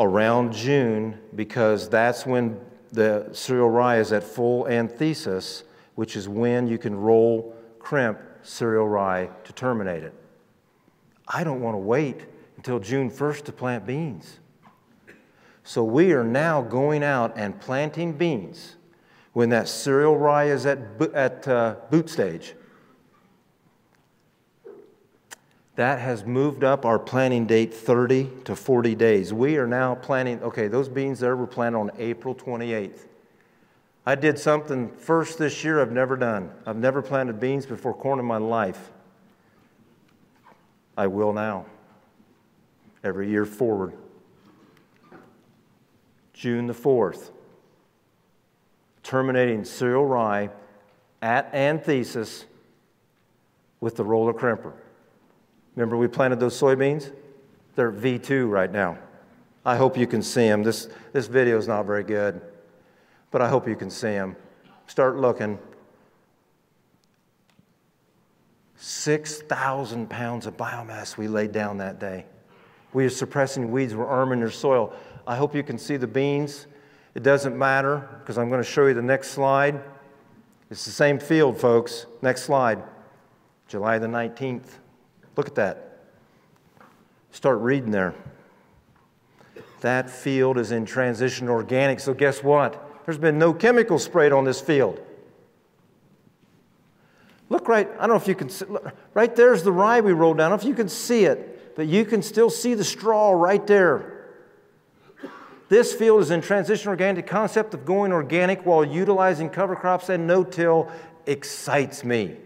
around 0.00 0.52
June 0.52 1.20
because 1.36 1.88
that's 1.88 2.26
when 2.26 2.58
the 2.90 3.28
cereal 3.30 3.70
rye 3.70 4.00
is 4.00 4.12
at 4.12 4.24
full 4.24 4.66
anthesis 4.66 5.62
which 5.94 6.16
is 6.16 6.28
when 6.28 6.66
you 6.66 6.78
can 6.78 6.94
roll 6.94 7.54
crimp 7.78 8.18
cereal 8.42 8.88
rye 8.88 9.28
to 9.44 9.52
terminate 9.52 10.02
it. 10.02 10.14
I 11.26 11.44
don't 11.44 11.60
want 11.60 11.74
to 11.74 11.78
wait 11.78 12.26
until 12.56 12.78
June 12.78 13.10
1st 13.10 13.44
to 13.44 13.52
plant 13.52 13.86
beans. 13.86 14.38
So 15.62 15.82
we 15.82 16.12
are 16.12 16.24
now 16.24 16.60
going 16.60 17.02
out 17.02 17.32
and 17.36 17.58
planting 17.58 18.12
beans 18.12 18.76
when 19.32 19.48
that 19.48 19.66
cereal 19.66 20.16
rye 20.16 20.44
is 20.44 20.66
at, 20.66 20.78
at 21.14 21.48
uh, 21.48 21.76
boot 21.90 22.10
stage. 22.10 22.54
That 25.76 25.98
has 25.98 26.24
moved 26.24 26.62
up 26.62 26.84
our 26.84 26.98
planting 26.98 27.46
date 27.46 27.74
30 27.74 28.30
to 28.44 28.54
40 28.54 28.94
days. 28.94 29.32
We 29.32 29.56
are 29.56 29.66
now 29.66 29.96
planting, 29.96 30.40
okay, 30.42 30.68
those 30.68 30.88
beans 30.88 31.18
there 31.18 31.34
were 31.34 31.48
planted 31.48 31.78
on 31.78 31.90
April 31.98 32.34
28th. 32.34 33.06
I 34.06 34.14
did 34.14 34.38
something 34.38 34.90
first 34.90 35.38
this 35.38 35.64
year 35.64 35.80
I've 35.80 35.92
never 35.92 36.16
done. 36.16 36.50
I've 36.66 36.76
never 36.76 37.00
planted 37.00 37.40
beans 37.40 37.64
before 37.64 37.94
corn 37.94 38.18
in 38.18 38.24
my 38.26 38.36
life. 38.36 38.90
I 40.96 41.06
will 41.06 41.32
now, 41.32 41.66
every 43.02 43.28
year 43.28 43.44
forward. 43.44 43.94
June 46.34 46.66
the 46.66 46.74
4th, 46.74 47.30
terminating 49.02 49.64
cereal 49.64 50.04
rye 50.04 50.50
at 51.22 51.52
anthesis 51.54 52.44
with 53.80 53.96
the 53.96 54.04
roller 54.04 54.34
crimper. 54.34 54.72
Remember 55.74 55.96
we 55.96 56.06
planted 56.06 56.38
those 56.38 56.58
soybeans? 56.60 57.12
They're 57.74 57.90
V2 57.90 58.48
right 58.48 58.70
now. 58.70 58.98
I 59.64 59.76
hope 59.76 59.96
you 59.96 60.06
can 60.06 60.22
see 60.22 60.46
them. 60.46 60.62
This, 60.62 60.88
this 61.12 61.26
video 61.26 61.56
is 61.56 61.66
not 61.66 61.86
very 61.86 62.04
good, 62.04 62.40
but 63.34 63.42
I 63.42 63.48
hope 63.48 63.66
you 63.66 63.74
can 63.74 63.90
see 63.90 64.12
them. 64.12 64.36
Start 64.86 65.16
looking. 65.16 65.58
6,000 68.76 70.08
pounds 70.08 70.46
of 70.46 70.56
biomass 70.56 71.16
we 71.16 71.26
laid 71.26 71.50
down 71.50 71.78
that 71.78 71.98
day. 71.98 72.26
We 72.92 73.04
are 73.04 73.10
suppressing 73.10 73.72
weeds, 73.72 73.96
we're 73.96 74.06
arming 74.06 74.38
your 74.38 74.52
soil. 74.52 74.92
I 75.26 75.34
hope 75.34 75.52
you 75.52 75.64
can 75.64 75.78
see 75.78 75.96
the 75.96 76.06
beans. 76.06 76.68
It 77.16 77.24
doesn't 77.24 77.58
matter 77.58 78.08
because 78.20 78.38
I'm 78.38 78.50
going 78.50 78.62
to 78.62 78.70
show 78.70 78.86
you 78.86 78.94
the 78.94 79.02
next 79.02 79.30
slide. 79.30 79.82
It's 80.70 80.84
the 80.84 80.92
same 80.92 81.18
field, 81.18 81.58
folks. 81.58 82.06
Next 82.22 82.44
slide. 82.44 82.84
July 83.66 83.98
the 83.98 84.06
19th. 84.06 84.78
Look 85.36 85.48
at 85.48 85.56
that. 85.56 86.04
Start 87.32 87.58
reading 87.58 87.90
there. 87.90 88.14
That 89.80 90.08
field 90.08 90.56
is 90.56 90.70
in 90.70 90.86
transition 90.86 91.48
organic, 91.48 91.98
so 91.98 92.14
guess 92.14 92.40
what? 92.40 92.83
There's 93.04 93.18
been 93.18 93.38
no 93.38 93.52
chemical 93.52 93.98
sprayed 93.98 94.32
on 94.32 94.44
this 94.44 94.60
field. 94.60 95.00
Look 97.50 97.68
right, 97.68 97.88
I 97.98 98.06
don't 98.06 98.10
know 98.10 98.16
if 98.16 98.26
you 98.26 98.34
can 98.34 98.48
see, 98.48 98.64
right 99.12 99.34
there's 99.36 99.62
the 99.62 99.72
rye 99.72 100.00
we 100.00 100.12
rolled 100.12 100.38
down. 100.38 100.46
I 100.46 100.48
don't 100.50 100.58
know 100.58 100.62
if 100.62 100.68
you 100.68 100.74
can 100.74 100.88
see 100.88 101.24
it, 101.24 101.76
but 101.76 101.86
you 101.86 102.04
can 102.04 102.22
still 102.22 102.48
see 102.50 102.74
the 102.74 102.84
straw 102.84 103.32
right 103.32 103.64
there. 103.66 104.10
This 105.68 105.92
field 105.92 106.22
is 106.22 106.30
in 106.30 106.40
transition 106.40 106.88
organic. 106.88 107.24
The 107.24 107.30
concept 107.30 107.74
of 107.74 107.84
going 107.84 108.12
organic 108.12 108.64
while 108.64 108.84
utilizing 108.84 109.50
cover 109.50 109.76
crops 109.76 110.08
and 110.08 110.26
no-till 110.26 110.90
excites 111.26 112.04
me. 112.04 112.36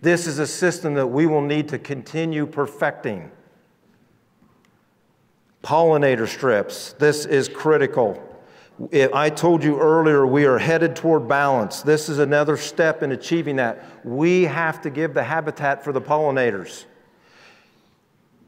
This 0.00 0.26
is 0.26 0.38
a 0.38 0.46
system 0.46 0.94
that 0.94 1.06
we 1.06 1.26
will 1.26 1.42
need 1.42 1.68
to 1.68 1.78
continue 1.78 2.46
perfecting. 2.46 3.30
Pollinator 5.62 6.28
strips, 6.28 6.92
this 6.98 7.24
is 7.24 7.48
critical. 7.48 8.33
I 8.92 9.30
told 9.30 9.62
you 9.62 9.78
earlier 9.78 10.26
we 10.26 10.46
are 10.46 10.58
headed 10.58 10.96
toward 10.96 11.28
balance. 11.28 11.82
This 11.82 12.08
is 12.08 12.18
another 12.18 12.56
step 12.56 13.02
in 13.04 13.12
achieving 13.12 13.56
that. 13.56 13.84
We 14.04 14.42
have 14.44 14.82
to 14.82 14.90
give 14.90 15.14
the 15.14 15.22
habitat 15.22 15.84
for 15.84 15.92
the 15.92 16.00
pollinators. 16.00 16.84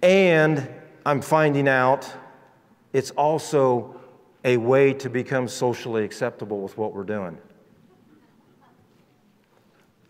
And 0.03 0.69
I'm 1.05 1.21
finding 1.21 1.69
out 1.69 2.13
it's 2.93 3.13
also 3.13 4.01
a 4.45 4.57
way 4.57 4.95
to 4.95 5.09
become 5.09 5.47
socially 5.47 6.05
acceptable 6.05 6.61
with 6.61 6.77
what 6.77 6.93
we're 6.93 7.05
doing. 7.05 7.39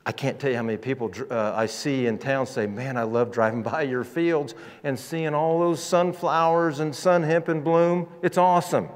I 0.06 0.12
can't 0.12 0.38
tell 0.38 0.50
you 0.50 0.56
how 0.56 0.62
many 0.62 0.78
people 0.78 1.10
uh, 1.30 1.52
I 1.54 1.66
see 1.66 2.06
in 2.06 2.16
town 2.16 2.46
say, 2.46 2.66
Man, 2.66 2.96
I 2.96 3.02
love 3.02 3.32
driving 3.32 3.62
by 3.74 3.82
your 3.82 4.04
fields 4.04 4.54
and 4.82 4.98
seeing 4.98 5.34
all 5.34 5.58
those 5.60 5.82
sunflowers 5.82 6.80
and 6.80 6.94
sun 6.94 7.22
hemp 7.22 7.50
in 7.50 7.60
bloom. 7.60 8.08
It's 8.22 8.38
awesome. 8.38 8.88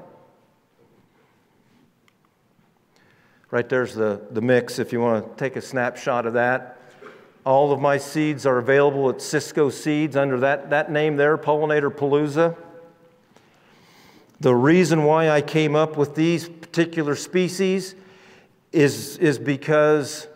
Right 3.51 3.67
there's 3.67 3.93
the, 3.93 4.21
the 4.31 4.39
mix 4.39 4.79
if 4.79 4.93
you 4.93 5.01
want 5.01 5.29
to 5.29 5.35
take 5.37 5.57
a 5.57 5.61
snapshot 5.61 6.25
of 6.25 6.33
that. 6.33 6.77
All 7.45 7.73
of 7.73 7.81
my 7.81 7.97
seeds 7.97 8.45
are 8.45 8.59
available 8.59 9.09
at 9.09 9.21
Cisco 9.21 9.69
Seeds 9.69 10.15
under 10.15 10.39
that, 10.39 10.69
that 10.69 10.89
name 10.89 11.17
there, 11.17 11.37
Pollinator 11.37 11.91
Palooza. 11.91 12.55
The 14.39 14.55
reason 14.55 15.03
why 15.03 15.29
I 15.29 15.41
came 15.41 15.75
up 15.75 15.97
with 15.97 16.15
these 16.15 16.47
particular 16.47 17.13
species 17.15 17.93
is, 18.71 19.17
is 19.17 19.37
because 19.37 20.27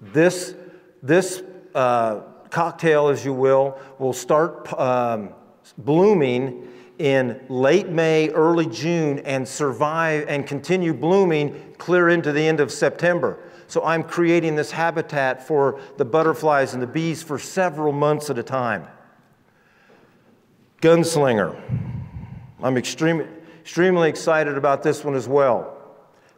this, 0.00 0.54
this 1.02 1.42
uh, 1.74 2.20
cocktail, 2.50 3.08
as 3.08 3.24
you 3.24 3.32
will, 3.32 3.80
will 3.98 4.12
start 4.12 4.72
um, 4.78 5.30
blooming 5.76 6.68
in 7.04 7.38
late 7.50 7.90
May, 7.90 8.30
early 8.30 8.64
June, 8.64 9.18
and 9.26 9.46
survive 9.46 10.24
and 10.26 10.46
continue 10.46 10.94
blooming 10.94 11.74
clear 11.76 12.08
into 12.08 12.32
the 12.32 12.40
end 12.40 12.60
of 12.60 12.72
September. 12.72 13.38
So 13.66 13.84
I'm 13.84 14.02
creating 14.02 14.56
this 14.56 14.70
habitat 14.70 15.46
for 15.46 15.78
the 15.98 16.06
butterflies 16.06 16.72
and 16.72 16.82
the 16.82 16.86
bees 16.86 17.22
for 17.22 17.38
several 17.38 17.92
months 17.92 18.30
at 18.30 18.38
a 18.38 18.42
time. 18.42 18.86
Gunslinger. 20.80 21.54
I'm 22.62 22.78
extremely, 22.78 23.26
extremely 23.60 24.08
excited 24.08 24.56
about 24.56 24.82
this 24.82 25.04
one 25.04 25.14
as 25.14 25.28
well. 25.28 25.76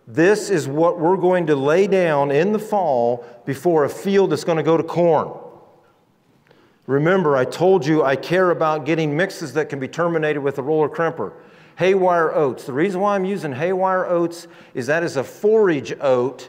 This 0.09 0.51
is 0.51 0.67
what 0.67 0.99
we're 0.99 1.17
going 1.17 1.47
to 1.47 1.55
lay 1.55 1.87
down 1.87 2.33
in 2.33 2.51
the 2.51 2.59
fall 2.59 3.25
before 3.47 3.85
a 3.85 3.89
field 3.89 4.31
that's 4.31 4.43
going 4.43 4.59
to 4.59 4.65
go 4.65 4.77
to 4.77 4.83
corn. 4.83 5.46
Remember, 6.87 7.37
I 7.37 7.45
told 7.45 7.85
you 7.85 8.05
I 8.05 8.15
care 8.17 8.51
about 8.51 8.85
getting 8.85 9.17
mixes 9.17 9.53
that 9.55 9.69
can 9.69 9.81
be 9.81 9.89
terminated 9.89 10.41
with 10.41 10.59
a 10.59 10.63
roller 10.63 10.89
crimper. 10.89 11.33
Haywire 11.77 12.33
oats. 12.33 12.65
The 12.65 12.73
reason 12.73 13.01
why 13.01 13.15
I'm 13.15 13.25
using 13.25 13.53
haywire 13.53 14.07
oats 14.07 14.47
is 14.73 14.87
that 14.87 15.03
is 15.03 15.17
a 15.17 15.25
forage 15.25 15.93
oat 16.01 16.49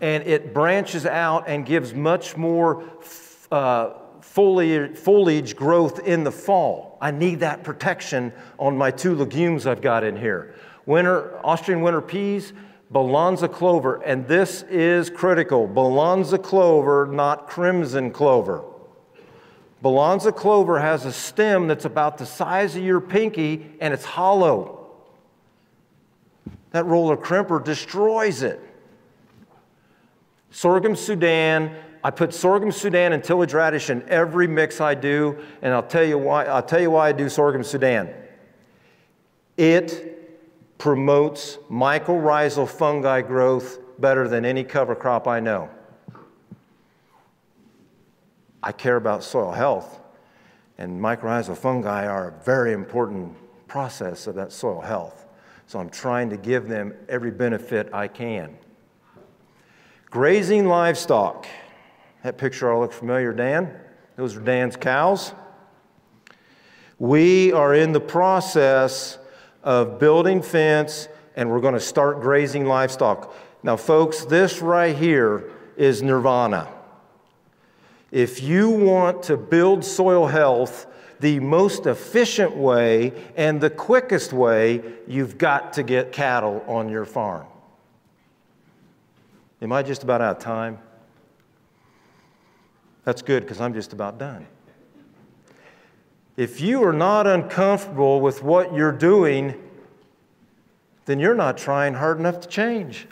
and 0.00 0.22
it 0.24 0.54
branches 0.54 1.06
out 1.06 1.48
and 1.48 1.66
gives 1.66 1.94
much 1.94 2.36
more 2.36 2.84
uh, 3.50 3.94
foliage, 4.20 4.96
foliage 4.96 5.56
growth 5.56 6.06
in 6.06 6.22
the 6.22 6.30
fall. 6.30 6.98
I 7.00 7.10
need 7.10 7.40
that 7.40 7.64
protection 7.64 8.32
on 8.58 8.76
my 8.76 8.90
two 8.90 9.14
legumes 9.14 9.66
I've 9.66 9.80
got 9.80 10.04
in 10.04 10.16
here. 10.16 10.54
Winter, 10.86 11.44
Austrian 11.44 11.80
winter 11.80 12.00
peas, 12.00 12.52
Balanza 12.92 13.52
clover, 13.52 14.02
and 14.02 14.26
this 14.26 14.62
is 14.62 15.10
critical. 15.10 15.66
Balanza 15.66 16.42
clover, 16.42 17.06
not 17.06 17.48
crimson 17.48 18.10
clover. 18.10 18.64
Balanza 19.82 20.34
clover 20.34 20.80
has 20.80 21.04
a 21.04 21.12
stem 21.12 21.68
that's 21.68 21.84
about 21.84 22.18
the 22.18 22.26
size 22.26 22.74
of 22.74 22.82
your 22.82 23.00
pinky 23.00 23.64
and 23.80 23.94
it's 23.94 24.04
hollow. 24.04 24.86
That 26.72 26.84
roller 26.86 27.16
crimper 27.16 27.62
destroys 27.64 28.42
it. 28.42 28.60
Sorghum 30.50 30.96
Sudan, 30.96 31.74
I 32.02 32.10
put 32.10 32.34
sorghum 32.34 32.72
Sudan 32.72 33.12
and 33.12 33.22
tillage 33.22 33.54
radish 33.54 33.90
in 33.90 34.02
every 34.08 34.46
mix 34.46 34.80
I 34.80 34.94
do, 34.94 35.38
and 35.62 35.72
I'll 35.72 35.82
tell 35.82 36.04
you 36.04 36.18
why, 36.18 36.44
I'll 36.44 36.62
tell 36.62 36.80
you 36.80 36.90
why 36.90 37.08
I 37.08 37.12
do 37.12 37.28
sorghum 37.28 37.62
Sudan. 37.62 38.12
It 39.56 40.78
promotes 40.78 41.56
mycorrhizal 41.70 42.68
fungi 42.68 43.20
growth 43.22 43.78
better 43.98 44.28
than 44.28 44.44
any 44.44 44.64
cover 44.64 44.94
crop 44.94 45.26
I 45.28 45.40
know. 45.40 45.70
I 48.62 48.72
care 48.72 48.96
about 48.96 49.22
soil 49.22 49.52
health, 49.52 50.00
and 50.78 51.00
mycorrhizal 51.00 51.56
fungi 51.56 52.06
are 52.06 52.28
a 52.28 52.44
very 52.44 52.72
important 52.72 53.36
process 53.68 54.26
of 54.26 54.34
that 54.36 54.52
soil 54.52 54.80
health. 54.80 55.26
So 55.66 55.78
I'm 55.78 55.90
trying 55.90 56.30
to 56.30 56.36
give 56.36 56.68
them 56.68 56.94
every 57.08 57.30
benefit 57.30 57.90
I 57.92 58.08
can. 58.08 58.56
Grazing 60.06 60.66
livestock. 60.66 61.46
That 62.22 62.38
picture 62.38 62.72
all 62.72 62.80
look 62.80 62.92
familiar, 62.92 63.32
Dan? 63.32 63.78
Those 64.16 64.36
are 64.36 64.40
Dan's 64.40 64.76
cows. 64.76 65.32
We 66.98 67.52
are 67.52 67.74
in 67.74 67.92
the 67.92 68.00
process 68.00 69.18
of 69.62 69.98
building 69.98 70.42
fence 70.42 71.08
and 71.36 71.50
we're 71.50 71.60
going 71.60 71.74
to 71.74 71.80
start 71.80 72.20
grazing 72.20 72.64
livestock. 72.64 73.32
Now, 73.62 73.76
folks, 73.76 74.24
this 74.24 74.60
right 74.60 74.96
here 74.96 75.50
is 75.76 76.02
nirvana. 76.02 76.72
If 78.10 78.42
you 78.42 78.70
want 78.70 79.22
to 79.24 79.36
build 79.36 79.84
soil 79.84 80.26
health, 80.26 80.86
the 81.20 81.40
most 81.40 81.86
efficient 81.86 82.56
way 82.56 83.12
and 83.36 83.60
the 83.60 83.70
quickest 83.70 84.32
way, 84.32 84.82
you've 85.06 85.36
got 85.36 85.72
to 85.74 85.82
get 85.82 86.12
cattle 86.12 86.64
on 86.66 86.88
your 86.88 87.04
farm. 87.04 87.46
Am 89.60 89.72
I 89.72 89.82
just 89.82 90.04
about 90.04 90.20
out 90.20 90.36
of 90.36 90.42
time? 90.42 90.78
That's 93.04 93.22
good 93.22 93.42
because 93.42 93.60
I'm 93.60 93.74
just 93.74 93.92
about 93.92 94.18
done. 94.18 94.46
If 96.36 96.60
you 96.60 96.84
are 96.84 96.92
not 96.92 97.26
uncomfortable 97.26 98.20
with 98.20 98.44
what 98.44 98.72
you're 98.72 98.92
doing, 98.92 99.60
then 101.06 101.18
you're 101.18 101.34
not 101.34 101.58
trying 101.58 101.94
hard 101.94 102.18
enough 102.20 102.38
to 102.40 102.48
change. 102.48 103.08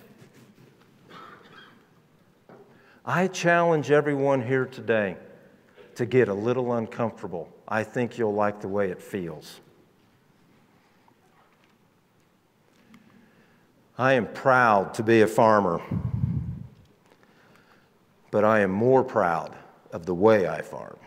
I 3.09 3.28
challenge 3.28 3.92
everyone 3.92 4.44
here 4.44 4.66
today 4.66 5.16
to 5.94 6.04
get 6.04 6.26
a 6.26 6.34
little 6.34 6.72
uncomfortable. 6.72 7.48
I 7.68 7.84
think 7.84 8.18
you'll 8.18 8.34
like 8.34 8.61
the 8.61 8.66
way 8.66 8.90
it 8.90 9.00
feels. 9.00 9.61
I 13.96 14.14
am 14.14 14.26
proud 14.26 14.92
to 14.94 15.04
be 15.04 15.22
a 15.22 15.26
farmer, 15.28 15.80
but 18.32 18.44
I 18.44 18.61
am 18.61 18.72
more 18.72 19.04
proud 19.04 19.54
of 19.92 20.04
the 20.04 20.14
way 20.14 20.48
I 20.48 20.62
farm. 20.62 20.98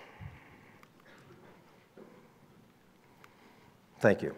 Thank 4.00 4.22
you. 4.22 4.34